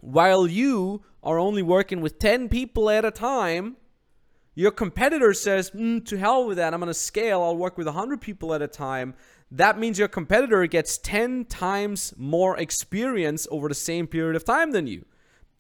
while 0.00 0.48
you 0.48 1.04
are 1.22 1.38
only 1.38 1.62
working 1.62 2.00
with 2.00 2.18
ten 2.18 2.48
people 2.48 2.90
at 2.90 3.04
a 3.04 3.12
time, 3.12 3.76
your 4.56 4.72
competitor 4.72 5.32
says, 5.32 5.70
mm, 5.70 6.04
"To 6.06 6.18
hell 6.18 6.44
with 6.44 6.56
that! 6.56 6.74
I'm 6.74 6.80
gonna 6.80 6.92
scale. 6.92 7.40
I'll 7.40 7.56
work 7.56 7.78
with 7.78 7.86
hundred 7.86 8.20
people 8.20 8.52
at 8.52 8.62
a 8.62 8.66
time." 8.66 9.14
That 9.52 9.78
means 9.78 9.96
your 9.96 10.08
competitor 10.08 10.66
gets 10.66 10.98
ten 10.98 11.44
times 11.44 12.14
more 12.16 12.58
experience 12.58 13.46
over 13.48 13.68
the 13.68 13.76
same 13.76 14.08
period 14.08 14.34
of 14.34 14.44
time 14.44 14.72
than 14.72 14.88
you. 14.88 15.04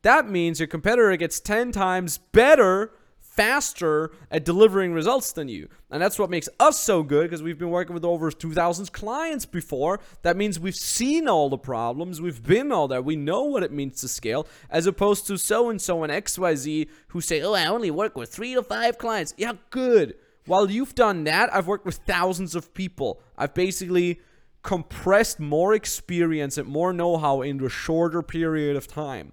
That 0.02 0.28
means 0.28 0.60
your 0.60 0.66
competitor 0.66 1.14
gets 1.16 1.40
10 1.40 1.72
times 1.72 2.18
better, 2.18 2.92
faster 3.20 4.10
at 4.30 4.44
delivering 4.44 4.92
results 4.92 5.32
than 5.32 5.48
you. 5.48 5.68
And 5.90 6.02
that's 6.02 6.18
what 6.18 6.30
makes 6.30 6.48
us 6.58 6.78
so 6.78 7.02
good 7.02 7.24
because 7.24 7.42
we've 7.42 7.58
been 7.58 7.70
working 7.70 7.94
with 7.94 8.04
over 8.04 8.30
2,000 8.30 8.92
clients 8.92 9.46
before. 9.46 10.00
That 10.22 10.36
means 10.36 10.58
we've 10.58 10.74
seen 10.74 11.28
all 11.28 11.48
the 11.48 11.58
problems, 11.58 12.20
we've 12.20 12.42
been 12.42 12.72
all 12.72 12.88
there, 12.88 13.02
we 13.02 13.16
know 13.16 13.44
what 13.44 13.62
it 13.62 13.72
means 13.72 14.00
to 14.00 14.08
scale, 14.08 14.46
as 14.70 14.86
opposed 14.86 15.26
to 15.26 15.36
so 15.36 15.68
and 15.68 15.80
so 15.80 16.02
and 16.02 16.12
XYZ 16.12 16.88
who 17.08 17.20
say, 17.20 17.42
oh, 17.42 17.54
I 17.54 17.66
only 17.66 17.90
work 17.90 18.16
with 18.16 18.32
three 18.32 18.54
to 18.54 18.62
five 18.62 18.98
clients. 18.98 19.34
Yeah, 19.36 19.52
good. 19.70 20.14
While 20.46 20.70
you've 20.70 20.94
done 20.94 21.24
that, 21.24 21.54
I've 21.54 21.66
worked 21.66 21.86
with 21.86 21.96
thousands 22.06 22.54
of 22.54 22.74
people. 22.74 23.20
I've 23.36 23.54
basically 23.54 24.20
compressed 24.62 25.38
more 25.38 25.74
experience 25.74 26.58
and 26.58 26.68
more 26.68 26.92
know 26.92 27.16
how 27.16 27.42
into 27.42 27.66
a 27.66 27.70
shorter 27.70 28.22
period 28.22 28.76
of 28.76 28.86
time. 28.86 29.32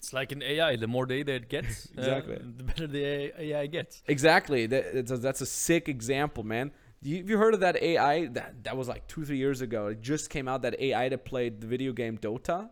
It's 0.00 0.14
like 0.14 0.32
an 0.32 0.42
AI. 0.42 0.76
The 0.76 0.86
more 0.86 1.04
data 1.04 1.32
it 1.32 1.50
gets, 1.50 1.88
uh, 1.88 2.00
Exactly. 2.00 2.36
the 2.56 2.64
better 2.64 2.86
the 2.86 3.32
AI 3.38 3.66
gets. 3.66 4.02
Exactly. 4.06 4.64
That, 4.64 4.94
that's, 4.94 5.10
a, 5.10 5.18
that's 5.18 5.42
a 5.42 5.46
sick 5.46 5.90
example, 5.90 6.42
man. 6.42 6.72
You, 7.02 7.18
have 7.18 7.28
you 7.28 7.36
heard 7.36 7.52
of 7.52 7.60
that 7.60 7.76
AI? 7.82 8.28
That 8.28 8.64
that 8.64 8.78
was 8.78 8.88
like 8.88 9.06
two, 9.08 9.26
three 9.26 9.36
years 9.36 9.60
ago. 9.60 9.88
It 9.88 10.00
just 10.00 10.30
came 10.30 10.48
out. 10.48 10.62
That 10.62 10.80
AI 10.80 11.10
that 11.10 11.26
played 11.26 11.60
the 11.60 11.66
video 11.66 11.92
game 11.92 12.16
Dota. 12.16 12.70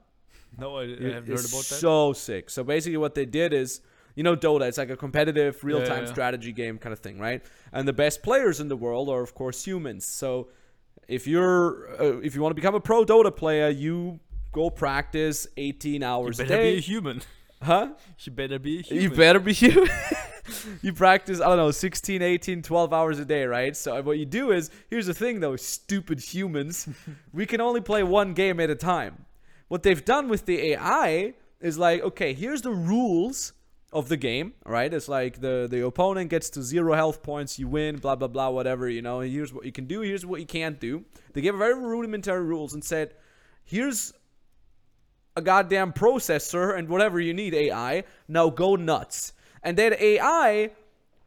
No, 0.57 0.79
I, 0.79 0.85
I 0.85 0.87
haven't 0.87 1.27
heard 1.27 1.27
about 1.27 1.35
that. 1.37 1.65
So 1.65 2.15
sick. 2.15 2.49
So 2.49 2.65
basically, 2.65 2.97
what 2.97 3.15
they 3.15 3.27
did 3.27 3.53
is, 3.53 3.83
you 4.15 4.23
know, 4.23 4.35
Dota. 4.35 4.63
It's 4.63 4.79
like 4.79 4.91
a 4.91 4.97
competitive, 4.97 5.63
real-time 5.63 6.05
yeah. 6.05 6.11
strategy 6.11 6.53
game 6.53 6.79
kind 6.79 6.95
of 6.95 7.01
thing, 7.01 7.19
right? 7.19 7.45
And 7.73 7.87
the 7.87 7.93
best 7.93 8.23
players 8.23 8.59
in 8.59 8.69
the 8.69 8.77
world 8.77 9.11
are, 9.11 9.21
of 9.21 9.35
course, 9.35 9.63
humans. 9.63 10.07
So 10.07 10.49
if 11.09 11.27
you're, 11.27 11.91
uh, 12.01 12.21
if 12.21 12.35
you 12.35 12.41
want 12.41 12.53
to 12.53 12.61
become 12.61 12.75
a 12.75 12.81
pro 12.81 13.05
Dota 13.05 13.35
player, 13.35 13.69
you 13.69 14.19
go 14.59 14.71
practice 14.71 15.47
18 15.57 16.00
you 16.00 16.07
hours 16.07 16.41
a 16.41 16.45
day. 16.45 16.47
You 16.47 16.49
better 16.49 16.62
day. 16.62 16.73
be 16.73 16.79
a 16.79 16.81
human. 16.81 17.23
huh? 17.62 17.88
You 18.21 18.33
better 18.33 18.59
be 18.59 18.79
a 18.79 18.83
human. 18.83 19.03
You 19.03 19.17
better 19.17 19.38
be 19.38 19.53
human. 19.53 19.91
you 20.83 20.93
practice, 20.93 21.41
I 21.41 21.47
don't 21.47 21.59
know, 21.59 21.71
16, 21.71 22.23
18, 22.23 22.62
12 22.62 22.93
hours 22.93 23.19
a 23.19 23.25
day, 23.25 23.45
right? 23.45 23.77
So 23.77 24.03
what 24.03 24.19
you 24.19 24.27
do 24.27 24.50
is, 24.50 24.71
here's 24.91 25.07
the 25.07 25.15
thing 25.15 25.41
though, 25.41 25.57
stupid 25.57 26.21
humans, 26.21 26.88
we 27.33 27.47
can 27.47 27.61
only 27.61 27.81
play 27.81 28.03
one 28.03 28.35
game 28.35 28.59
at 28.59 28.71
a 28.71 28.75
time. 28.75 29.27
What 29.69 29.83
they've 29.83 30.05
done 30.05 30.29
with 30.29 30.47
the 30.47 30.73
AI 30.73 31.35
is 31.61 31.79
like, 31.79 32.03
okay, 32.03 32.33
here's 32.33 32.62
the 32.62 32.73
rules 32.73 33.53
of 33.93 34.09
the 34.09 34.17
game, 34.17 34.55
right? 34.67 34.93
It's 34.93 35.09
like 35.09 35.41
the 35.41 35.67
the 35.71 35.85
opponent 35.85 36.31
gets 36.31 36.50
to 36.50 36.62
zero 36.62 36.95
health 36.95 37.23
points, 37.23 37.59
you 37.59 37.69
win, 37.69 37.97
blah 37.97 38.17
blah 38.17 38.29
blah, 38.29 38.50
whatever. 38.50 38.88
You 38.88 39.03
know, 39.03 39.21
here's 39.21 39.53
what 39.53 39.65
you 39.65 39.73
can 39.73 39.87
do, 39.87 40.00
here's 40.00 40.27
what 40.27 40.41
you 40.41 40.47
can't 40.47 40.79
do. 40.81 41.05
They 41.33 41.41
gave 41.41 41.55
very 41.55 41.75
rudimentary 41.75 42.45
rules 42.45 42.75
and 42.75 42.83
said, 42.85 43.15
here's 43.65 44.12
a 45.38 45.42
goddamn 45.42 45.92
processor 45.92 46.76
and 46.76 46.88
whatever 46.88 47.18
you 47.18 47.33
need 47.33 47.54
AI. 47.54 48.04
Now 48.26 48.50
go 48.50 48.76
nuts. 48.76 49.33
And 49.62 49.76
that 49.78 50.00
AI, 50.00 50.73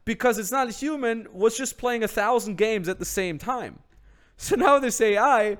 because 0.06 0.38
it's 0.38 0.52
not 0.52 0.70
human, 0.70 1.28
was 1.32 1.58
just 1.58 1.78
playing 1.78 2.04
a 2.04 2.08
thousand 2.08 2.58
games 2.58 2.88
at 2.88 3.00
the 3.00 3.06
same 3.06 3.40
time. 3.40 3.80
So 4.38 4.56
now 4.56 4.80
this 4.80 5.00
AI, 5.00 5.60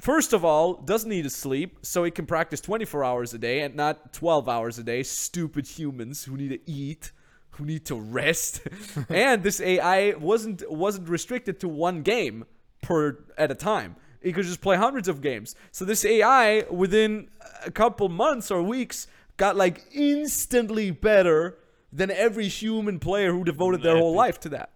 first 0.00 0.32
of 0.32 0.44
all, 0.44 0.74
doesn't 0.74 1.08
need 1.08 1.22
to 1.22 1.30
sleep, 1.30 1.78
so 1.82 2.02
it 2.02 2.16
can 2.16 2.26
practice 2.26 2.60
24 2.60 3.04
hours 3.04 3.32
a 3.32 3.38
day 3.38 3.60
and 3.60 3.76
not 3.76 4.12
12 4.12 4.48
hours 4.48 4.76
a 4.80 4.82
day. 4.82 5.04
Stupid 5.04 5.64
humans 5.68 6.24
who 6.24 6.36
need 6.36 6.48
to 6.48 6.58
eat, 6.68 7.12
who 7.50 7.64
need 7.64 7.86
to 7.86 7.94
rest. 7.94 8.62
and 9.08 9.44
this 9.44 9.60
AI 9.60 10.14
wasn't 10.14 10.68
wasn't 10.68 11.08
restricted 11.08 11.60
to 11.60 11.68
one 11.68 12.02
game 12.02 12.44
per 12.82 13.24
at 13.38 13.52
a 13.52 13.54
time. 13.54 13.94
It 14.20 14.32
could 14.32 14.44
just 14.44 14.60
play 14.60 14.76
hundreds 14.76 15.08
of 15.08 15.20
games. 15.20 15.54
So 15.70 15.84
this 15.84 16.04
AI, 16.04 16.64
within 16.70 17.28
a 17.64 17.70
couple 17.70 18.08
months 18.08 18.50
or 18.50 18.62
weeks, 18.62 19.06
got 19.36 19.56
like 19.56 19.84
instantly 19.92 20.90
better 20.90 21.58
than 21.92 22.10
every 22.10 22.48
human 22.48 22.98
player 22.98 23.32
who 23.32 23.44
devoted 23.44 23.82
their 23.82 23.96
whole 23.96 24.14
life 24.14 24.38
to 24.40 24.48
that. 24.50 24.70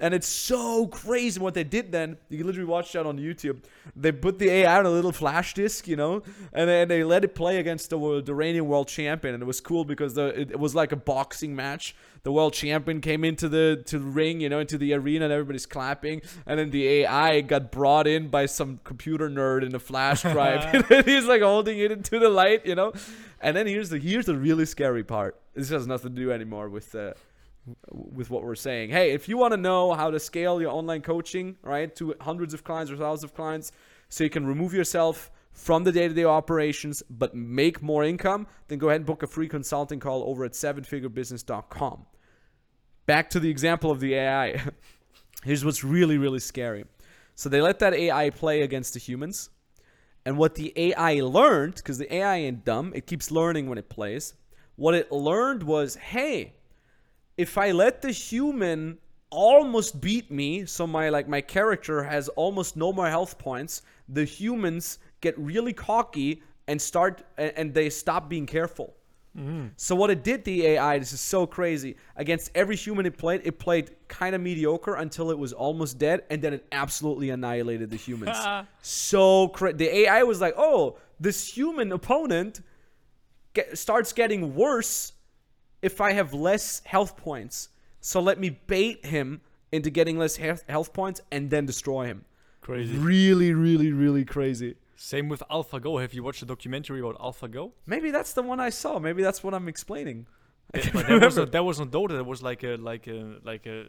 And 0.00 0.12
it's 0.12 0.26
so 0.26 0.88
crazy 0.88 1.38
what 1.38 1.54
they 1.54 1.62
did 1.62 1.92
then. 1.92 2.16
You 2.28 2.38
can 2.38 2.46
literally 2.48 2.68
watch 2.68 2.92
that 2.92 3.06
on 3.06 3.16
YouTube. 3.16 3.62
They 3.94 4.10
put 4.10 4.40
the 4.40 4.50
AI 4.50 4.78
on 4.78 4.86
a 4.86 4.90
little 4.90 5.12
flash 5.12 5.54
disc, 5.54 5.86
you 5.86 5.94
know, 5.94 6.22
and 6.52 6.68
then 6.68 6.88
they 6.88 7.04
let 7.04 7.22
it 7.22 7.36
play 7.36 7.58
against 7.58 7.90
the, 7.90 8.20
the 8.24 8.34
reigning 8.34 8.66
world 8.66 8.88
champion. 8.88 9.34
And 9.34 9.42
it 9.42 9.46
was 9.46 9.60
cool 9.60 9.84
because 9.84 10.14
the 10.14 10.40
it, 10.40 10.50
it 10.50 10.58
was 10.58 10.74
like 10.74 10.90
a 10.90 10.96
boxing 10.96 11.54
match. 11.54 11.94
The 12.24 12.32
world 12.32 12.54
champion 12.54 13.00
came 13.02 13.22
into 13.22 13.48
the 13.48 13.84
to 13.86 13.98
the 14.00 14.04
ring, 14.04 14.40
you 14.40 14.48
know, 14.48 14.58
into 14.58 14.78
the 14.78 14.94
arena, 14.94 15.26
and 15.26 15.32
everybody's 15.32 15.66
clapping. 15.66 16.22
And 16.44 16.58
then 16.58 16.70
the 16.70 16.88
AI 16.88 17.42
got 17.42 17.70
brought 17.70 18.08
in 18.08 18.28
by 18.28 18.46
some 18.46 18.80
computer 18.82 19.30
nerd 19.30 19.64
in 19.64 19.76
a 19.76 19.78
flash 19.78 20.22
drive. 20.32 20.90
and 20.90 21.06
he's 21.06 21.26
like 21.26 21.42
holding 21.42 21.78
it 21.78 21.92
into 21.92 22.18
the 22.18 22.30
light, 22.30 22.66
you 22.66 22.74
know. 22.74 22.92
And 23.40 23.56
then 23.56 23.68
here's 23.68 23.90
the 23.90 23.98
here's 23.98 24.26
the 24.26 24.36
really 24.36 24.66
scary 24.66 25.04
part. 25.04 25.40
This 25.54 25.68
has 25.68 25.86
nothing 25.86 26.16
to 26.16 26.20
do 26.20 26.32
anymore 26.32 26.68
with 26.68 26.94
uh, 26.96 27.12
with 27.90 28.30
what 28.30 28.42
we're 28.42 28.54
saying. 28.54 28.90
Hey, 28.90 29.12
if 29.12 29.28
you 29.28 29.36
want 29.36 29.52
to 29.52 29.56
know 29.56 29.94
how 29.94 30.10
to 30.10 30.20
scale 30.20 30.60
your 30.60 30.70
online 30.70 31.02
coaching, 31.02 31.56
right, 31.62 31.94
to 31.96 32.14
hundreds 32.20 32.54
of 32.54 32.64
clients 32.64 32.90
or 32.90 32.96
thousands 32.96 33.24
of 33.24 33.34
clients, 33.34 33.72
so 34.08 34.24
you 34.24 34.30
can 34.30 34.46
remove 34.46 34.74
yourself 34.74 35.30
from 35.52 35.84
the 35.84 35.92
day-to-day 35.92 36.24
operations 36.24 37.02
but 37.08 37.34
make 37.34 37.80
more 37.80 38.04
income, 38.04 38.46
then 38.68 38.78
go 38.78 38.88
ahead 38.88 39.00
and 39.00 39.06
book 39.06 39.22
a 39.22 39.26
free 39.26 39.48
consulting 39.48 40.00
call 40.00 40.24
over 40.24 40.44
at 40.44 40.52
sevenfigurebusiness.com. 40.52 42.06
Back 43.06 43.30
to 43.30 43.40
the 43.40 43.50
example 43.50 43.90
of 43.90 44.00
the 44.00 44.14
AI. 44.14 44.60
Here's 45.44 45.64
what's 45.64 45.84
really, 45.84 46.18
really 46.18 46.38
scary. 46.40 46.84
So 47.34 47.48
they 47.48 47.60
let 47.60 47.78
that 47.80 47.94
AI 47.94 48.30
play 48.30 48.62
against 48.62 48.94
the 48.94 49.00
humans. 49.00 49.50
And 50.26 50.38
what 50.38 50.54
the 50.54 50.72
AI 50.76 51.20
learned, 51.20 51.76
because 51.76 51.98
the 51.98 52.12
AI 52.12 52.36
ain't 52.36 52.64
dumb, 52.64 52.92
it 52.94 53.06
keeps 53.06 53.30
learning 53.30 53.68
when 53.68 53.76
it 53.76 53.88
plays. 53.88 54.34
What 54.76 54.94
it 54.94 55.12
learned 55.12 55.62
was, 55.62 55.96
hey, 55.96 56.54
if 57.36 57.58
I 57.58 57.72
let 57.72 58.02
the 58.02 58.10
human 58.10 58.98
almost 59.30 60.00
beat 60.00 60.30
me, 60.30 60.64
so 60.66 60.86
my 60.86 61.08
like 61.08 61.28
my 61.28 61.40
character 61.40 62.02
has 62.02 62.28
almost 62.30 62.76
no 62.76 62.92
more 62.92 63.08
health 63.08 63.38
points, 63.38 63.82
the 64.08 64.24
humans 64.24 64.98
get 65.20 65.38
really 65.38 65.72
cocky 65.72 66.42
and 66.68 66.80
start 66.80 67.22
and, 67.36 67.74
they 67.74 67.90
stop 67.90 68.28
being 68.28 68.46
careful. 68.46 68.94
Mm-hmm. 69.36 69.68
So 69.76 69.96
what 69.96 70.10
it 70.10 70.22
did, 70.22 70.44
the 70.44 70.64
AI, 70.64 70.98
this 70.98 71.12
is 71.12 71.20
so 71.20 71.44
crazy. 71.44 71.96
Against 72.14 72.52
every 72.54 72.76
human 72.76 73.04
it 73.04 73.18
played, 73.18 73.40
it 73.44 73.58
played 73.58 73.90
kind 74.06 74.34
of 74.34 74.40
mediocre 74.40 74.94
until 74.94 75.32
it 75.32 75.38
was 75.38 75.52
almost 75.52 75.98
dead, 75.98 76.22
and 76.30 76.40
then 76.40 76.54
it 76.54 76.64
absolutely 76.70 77.30
annihilated 77.30 77.90
the 77.90 77.96
humans. 77.96 78.38
so 78.82 79.48
cra- 79.48 79.72
the 79.72 79.92
AI 79.92 80.22
was 80.22 80.40
like, 80.40 80.54
"Oh, 80.56 80.98
this 81.18 81.48
human 81.48 81.90
opponent 81.90 82.60
get, 83.54 83.76
starts 83.76 84.12
getting 84.12 84.54
worse 84.54 85.12
if 85.84 86.00
I 86.00 86.12
have 86.12 86.32
less 86.32 86.80
health 86.86 87.16
points. 87.16 87.68
So 88.00 88.18
let 88.18 88.40
me 88.40 88.48
bait 88.48 89.04
him 89.04 89.42
into 89.70 89.90
getting 89.90 90.18
less 90.18 90.36
health, 90.36 90.92
points 90.94 91.20
and 91.30 91.50
then 91.50 91.66
destroy 91.66 92.06
him. 92.06 92.24
Crazy. 92.62 92.96
Really, 92.96 93.52
really, 93.52 93.92
really 93.92 94.24
crazy. 94.24 94.76
Same 94.96 95.28
with 95.28 95.42
AlphaGo. 95.50 96.00
Have 96.00 96.14
you 96.14 96.22
watched 96.22 96.40
the 96.40 96.46
documentary 96.46 97.00
about 97.00 97.18
AlphaGo? 97.18 97.72
Maybe 97.84 98.10
that's 98.10 98.32
the 98.32 98.42
one 98.42 98.60
I 98.60 98.70
saw. 98.70 98.98
Maybe 98.98 99.22
that's 99.22 99.44
what 99.44 99.52
I'm 99.52 99.68
explaining. 99.68 100.26
Yeah, 100.74 101.02
that 101.02 101.20
was 101.22 101.36
not, 101.36 101.52
that 101.52 101.64
was 101.64 101.78
not 101.78 101.90
Dota. 101.90 102.12
That 102.16 102.24
was 102.24 102.42
like 102.42 102.64
a 102.64 102.76
like 102.76 103.06
a 103.06 103.36
like 103.44 103.66
a 103.66 103.86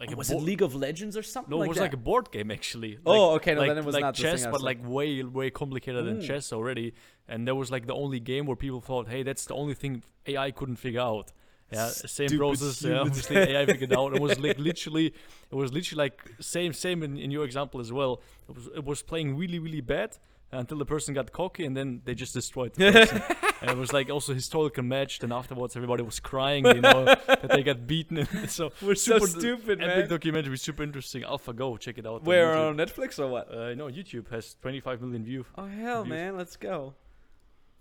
like 0.00 0.10
a 0.12 0.16
was 0.16 0.30
it 0.30 0.36
League 0.42 0.62
of 0.62 0.74
Legends 0.74 1.16
or 1.16 1.22
something 1.22 1.50
No, 1.50 1.58
like 1.58 1.66
it 1.66 1.68
was 1.68 1.78
that? 1.78 1.84
like 1.84 1.92
a 1.94 1.96
board 1.98 2.30
game 2.32 2.50
actually. 2.50 2.98
Oh, 3.06 3.34
okay, 3.36 3.54
no, 3.54 3.60
like, 3.60 3.68
then 3.70 3.78
it 3.78 3.84
was 3.84 3.94
like 3.94 4.02
not 4.02 4.14
chess, 4.14 4.44
but 4.46 4.60
like 4.62 4.78
way 4.86 5.22
way 5.22 5.50
complicated 5.50 6.04
than 6.04 6.18
Mm. 6.20 6.26
chess 6.26 6.52
already. 6.52 6.94
And 7.28 7.46
that 7.48 7.54
was 7.54 7.70
like 7.70 7.86
the 7.86 7.94
only 7.94 8.20
game 8.20 8.44
where 8.46 8.56
people 8.56 8.80
thought, 8.80 9.08
hey, 9.08 9.22
that's 9.22 9.46
the 9.46 9.54
only 9.54 9.74
thing 9.74 10.02
AI 10.26 10.50
couldn't 10.50 10.76
figure 10.76 11.00
out. 11.00 11.32
Yeah, 11.72 11.88
same 11.88 12.28
Stupid 12.28 12.38
process. 12.38 12.82
Yeah, 12.82 12.98
obviously 13.00 13.36
AI 13.36 13.64
figured 13.72 13.92
out. 13.92 14.14
It 14.14 14.20
was 14.20 14.38
like 14.38 14.58
literally, 14.58 15.06
it 15.50 15.54
was 15.54 15.72
literally 15.72 15.98
like 16.04 16.22
same 16.40 16.72
same 16.72 17.02
in, 17.02 17.16
in 17.16 17.30
your 17.30 17.44
example 17.44 17.80
as 17.80 17.90
well. 17.92 18.20
It 18.48 18.54
was 18.54 18.66
it 18.80 18.84
was 18.84 19.02
playing 19.02 19.36
really 19.36 19.58
really 19.58 19.80
bad 19.80 20.18
until 20.52 20.78
the 20.78 20.84
person 20.86 21.14
got 21.14 21.32
cocky 21.32 21.64
and 21.64 21.76
then 21.76 22.00
they 22.04 22.14
just 22.14 22.32
destroyed 22.34 22.74
the 22.74 22.92
person. 22.92 23.22
and 23.60 23.70
it 23.70 23.76
was 23.76 23.92
like 23.92 24.08
also 24.10 24.32
historical 24.34 24.82
match. 24.84 25.18
Then 25.18 25.32
afterwards 25.32 25.74
everybody 25.76 26.02
was 26.02 26.20
crying, 26.20 26.64
you 26.66 26.80
know, 26.80 27.04
that 27.06 27.48
they 27.50 27.62
got 27.62 27.86
beaten. 27.86 28.26
So 28.48 28.70
We're 28.80 28.94
so 28.94 29.18
super- 29.18 29.26
stupid, 29.40 29.82
epic 29.82 29.96
man. 29.96 30.08
documentary, 30.08 30.58
super 30.58 30.82
interesting. 30.84 31.22
AlphaGo, 31.22 31.78
check 31.80 31.98
it 31.98 32.06
out. 32.06 32.20
on 32.20 32.24
Where 32.24 32.54
YouTube. 32.54 32.68
on 32.68 32.76
Netflix 32.76 33.18
or 33.18 33.26
what? 33.28 33.52
Uh, 33.52 33.74
no, 33.74 33.86
YouTube 33.88 34.30
has 34.30 34.54
25 34.62 35.00
million 35.02 35.24
views. 35.24 35.46
Oh 35.56 35.66
hell, 35.66 36.04
Views. 36.04 36.10
man, 36.10 36.36
let's 36.36 36.56
go. 36.56 36.94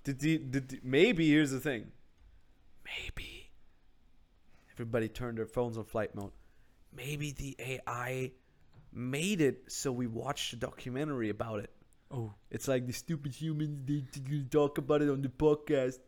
Did 0.04 0.20
the, 0.20 0.38
did 0.40 0.70
the, 0.70 0.80
maybe 0.84 1.30
here's 1.30 1.52
the 1.52 1.60
thing. 1.60 1.92
Maybe 2.86 3.52
everybody 4.74 5.08
turned 5.08 5.38
their 5.38 5.46
phones 5.46 5.78
on 5.78 5.84
flight 5.86 6.16
mode. 6.16 6.32
Maybe 6.96 7.32
the 7.32 7.56
AI 7.60 8.32
made 8.92 9.42
it 9.42 9.64
so 9.72 9.92
we 9.92 10.08
watched 10.08 10.54
a 10.54 10.56
documentary 10.56 11.30
about 11.30 11.60
it. 11.60 11.72
Oh, 12.14 12.32
It's 12.52 12.68
like 12.68 12.86
the 12.86 12.94
stupid 12.94 13.34
humans 13.34 13.82
they 13.86 14.04
they 14.30 14.44
talk 14.50 14.78
about 14.78 15.02
it 15.02 15.10
on 15.10 15.22
the 15.22 15.30
podcast. 15.30 16.00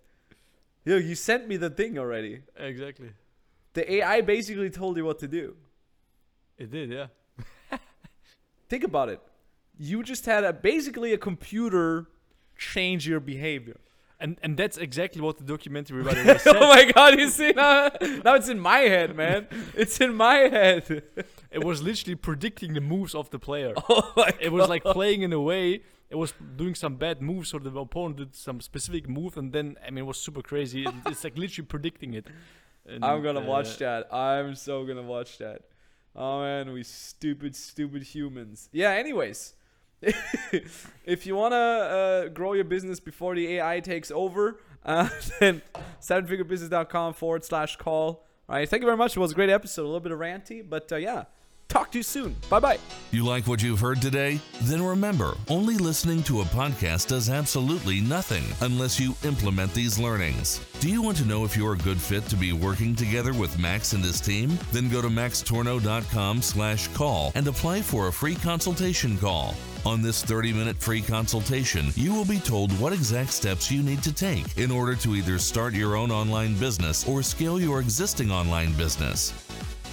Yo, 0.86 0.98
you 0.98 1.16
sent 1.16 1.48
me 1.48 1.58
the 1.58 1.70
thing 1.70 1.98
already. 1.98 2.42
exactly. 2.56 3.10
The 3.74 3.92
AI 3.96 4.22
basically 4.22 4.70
told 4.70 4.98
you 4.98 5.06
what 5.06 5.20
to 5.20 5.28
do. 5.28 5.56
It 6.58 6.72
did, 6.72 6.90
yeah. 6.92 7.08
Think 8.70 8.84
about 8.84 9.10
it. 9.10 9.20
You 9.78 10.04
just 10.04 10.26
had 10.26 10.44
a 10.44 10.54
basically 10.54 11.12
a 11.12 11.18
computer 11.18 12.08
change 12.58 13.08
your 13.08 13.20
behavior. 13.20 13.80
And 14.20 14.38
and 14.44 14.56
that's 14.56 14.78
exactly 14.78 15.22
what 15.22 15.38
the 15.38 15.44
documentary 15.44 16.02
writer 16.04 16.24
was 16.34 16.42
said. 16.44 16.56
oh 16.56 16.70
my 16.70 16.90
god, 16.92 17.20
you 17.20 17.30
see 17.30 17.52
now, 17.52 17.90
now 18.24 18.36
it's 18.36 18.48
in 18.48 18.60
my 18.60 18.80
head, 18.80 19.16
man. 19.16 19.48
It's 19.76 20.00
in 20.00 20.16
my 20.16 20.38
head. 20.58 21.04
It 21.52 21.64
was 21.64 21.82
literally 21.82 22.16
predicting 22.16 22.74
the 22.76 22.82
moves 22.82 23.14
of 23.14 23.30
the 23.32 23.40
player. 23.40 23.74
oh 23.90 24.14
my 24.16 24.32
It 24.40 24.52
was 24.54 24.70
like 24.70 24.84
playing 24.84 25.24
in 25.24 25.34
a 25.34 25.42
way. 25.42 25.82
It 26.10 26.16
was 26.16 26.34
doing 26.56 26.76
some 26.76 26.96
bad 26.96 27.22
moves, 27.22 27.54
or 27.54 27.60
the 27.60 27.76
opponent 27.78 28.18
did 28.18 28.36
some 28.36 28.62
specific 28.62 29.10
move, 29.10 29.38
and 29.38 29.52
then 29.52 29.76
I 29.86 29.90
mean, 29.90 30.04
it 30.04 30.08
was 30.08 30.18
super 30.18 30.42
crazy. 30.42 30.86
It's 31.06 31.24
like 31.24 31.38
literally 31.38 31.66
predicting 31.68 32.14
it. 32.14 32.28
And, 32.88 33.04
I'm 33.04 33.24
gonna 33.24 33.40
uh, 33.40 33.46
watch 33.46 33.78
that. 33.80 34.14
I'm 34.14 34.56
so 34.56 34.86
gonna 34.86 35.02
watch 35.04 35.40
that. 35.40 35.62
Oh 36.16 36.42
man, 36.42 36.72
we 36.72 36.84
stupid, 36.84 37.56
stupid 37.56 38.04
humans. 38.04 38.70
Yeah. 38.72 38.92
Anyways, 38.92 39.56
if 40.02 41.26
you 41.26 41.36
wanna 41.36 41.56
uh, 41.56 42.28
grow 42.28 42.54
your 42.54 42.64
business 42.66 43.00
before 43.00 43.36
the 43.36 43.56
AI 43.56 43.80
takes 43.80 44.12
over, 44.12 44.60
uh, 44.86 45.10
then 45.40 45.64
sevenfigurebusiness.com 46.00 47.14
forward 47.14 47.44
slash 47.44 47.76
call. 47.78 48.26
All 48.48 48.56
right. 48.56 48.70
Thank 48.70 48.82
you 48.82 48.88
very 48.88 48.98
much. 48.98 49.18
It 49.18 49.20
was 49.20 49.32
a 49.32 49.36
great 49.36 49.50
episode. 49.50 49.82
A 49.82 49.86
little 49.86 50.00
bit 50.00 50.12
of 50.12 50.20
ranty, 50.20 50.68
but 50.68 50.92
uh, 50.92 50.98
yeah. 50.98 51.26
Talk 51.68 51.92
to 51.92 52.00
you 52.00 52.04
soon. 52.04 52.36
Bye 52.50 52.60
bye. 52.60 52.80
You 53.12 53.26
like 53.26 53.48
what 53.48 53.62
you've 53.62 53.80
heard 53.80 54.02
today? 54.02 54.40
Then 54.62 54.82
remember, 54.82 55.36
only 55.50 55.76
listening 55.78 56.24
to 56.24 56.42
a 56.42 56.46
podcast 56.46 57.08
does 57.08 57.30
absolutely 57.30 58.00
nothing 58.02 58.44
unless 58.62 59.00
you 59.00 59.16
implement 59.24 59.74
these 59.74 60.00
learnings. 60.00 60.62
Do 60.80 60.90
you 60.90 61.02
want 61.02 61.18
to 61.18 61.26
know 61.26 61.44
if 61.44 61.58
you're 61.58 61.74
a 61.74 61.78
good 61.78 62.00
fit 62.00 62.26
to 62.30 62.36
be 62.36 62.54
working 62.54 62.96
together 62.96 63.34
with 63.34 63.60
Max 63.60 63.94
and 63.94 64.04
his 64.04 64.22
team? 64.22 64.58
Then 64.72 64.90
go 64.90 65.02
to 65.02 65.10
maxtorno.com 65.10 66.42
slash 66.42 66.88
call 66.90 67.32
and 67.36 67.48
apply 67.48 67.82
for 67.82 68.08
a 68.08 68.14
free 68.14 68.36
consultation 68.36 69.18
call. 69.18 69.56
On 69.86 70.02
this 70.02 70.24
30 70.24 70.52
minute 70.54 70.78
free 70.78 71.02
consultation, 71.02 71.88
you 71.96 72.14
will 72.14 72.26
be 72.26 72.40
told 72.40 72.72
what 72.80 72.92
exact 72.94 73.32
steps 73.32 73.70
you 73.70 73.84
need 73.84 74.02
to 74.02 74.14
take 74.14 74.58
in 74.58 74.72
order 74.72 74.96
to 74.96 75.16
either 75.16 75.38
start 75.38 75.74
your 75.74 75.96
own 75.96 76.10
online 76.10 76.56
business 76.56 77.08
or 77.08 77.22
scale 77.22 77.60
your 77.60 77.82
existing 77.82 78.32
online 78.32 78.74
business. 78.74 79.32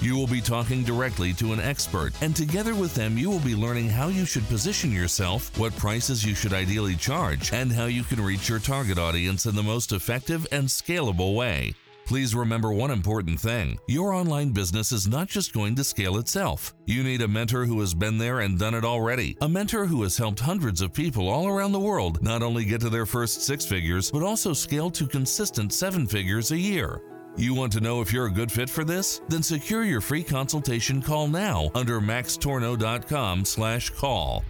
You 0.02 0.16
will 0.16 0.26
be 0.26 0.40
talking 0.40 0.82
directly 0.82 1.32
to 1.34 1.52
an 1.52 1.60
expert, 1.60 2.12
and 2.22 2.34
together 2.34 2.74
with 2.74 2.92
them, 2.92 3.16
you 3.16 3.30
will 3.30 3.38
be 3.38 3.54
learning 3.54 3.88
how 3.88 4.08
you 4.08 4.24
should 4.24 4.44
position 4.48 4.90
yourself, 4.90 5.56
what 5.56 5.76
prices 5.76 6.24
you 6.24 6.34
should 6.34 6.52
ideally 6.52 6.96
charge, 6.96 7.52
and 7.52 7.70
how 7.70 7.84
you 7.84 8.02
can 8.02 8.20
reach 8.20 8.48
your 8.48 8.58
target 8.58 8.98
audience 8.98 9.46
in 9.46 9.54
the 9.54 9.62
most 9.62 9.92
effective 9.92 10.44
and 10.50 10.66
scalable 10.66 11.36
way. 11.36 11.72
Please 12.04 12.34
remember 12.34 12.72
one 12.72 12.90
important 12.90 13.38
thing 13.38 13.78
your 13.86 14.12
online 14.12 14.50
business 14.50 14.90
is 14.90 15.06
not 15.06 15.28
just 15.28 15.52
going 15.54 15.76
to 15.76 15.84
scale 15.84 16.18
itself. 16.18 16.74
You 16.84 17.04
need 17.04 17.22
a 17.22 17.28
mentor 17.28 17.64
who 17.64 17.78
has 17.78 17.94
been 17.94 18.18
there 18.18 18.40
and 18.40 18.58
done 18.58 18.74
it 18.74 18.84
already, 18.84 19.36
a 19.40 19.48
mentor 19.48 19.86
who 19.86 20.02
has 20.02 20.16
helped 20.16 20.40
hundreds 20.40 20.80
of 20.80 20.92
people 20.92 21.28
all 21.28 21.46
around 21.46 21.70
the 21.70 21.78
world 21.78 22.20
not 22.20 22.42
only 22.42 22.64
get 22.64 22.80
to 22.80 22.90
their 22.90 23.06
first 23.06 23.42
six 23.42 23.64
figures, 23.64 24.10
but 24.10 24.24
also 24.24 24.52
scale 24.52 24.90
to 24.90 25.06
consistent 25.06 25.72
seven 25.72 26.08
figures 26.08 26.50
a 26.50 26.58
year. 26.58 27.00
You 27.36 27.54
want 27.54 27.72
to 27.72 27.80
know 27.80 28.02
if 28.02 28.12
you're 28.12 28.26
a 28.26 28.30
good 28.30 28.52
fit 28.52 28.68
for 28.68 28.84
this? 28.84 29.22
Then 29.28 29.42
secure 29.42 29.84
your 29.84 30.02
free 30.02 30.22
consultation 30.22 31.00
call 31.00 31.28
now 31.28 31.70
under 31.74 31.98
maxtorno.com/call. 32.00 34.44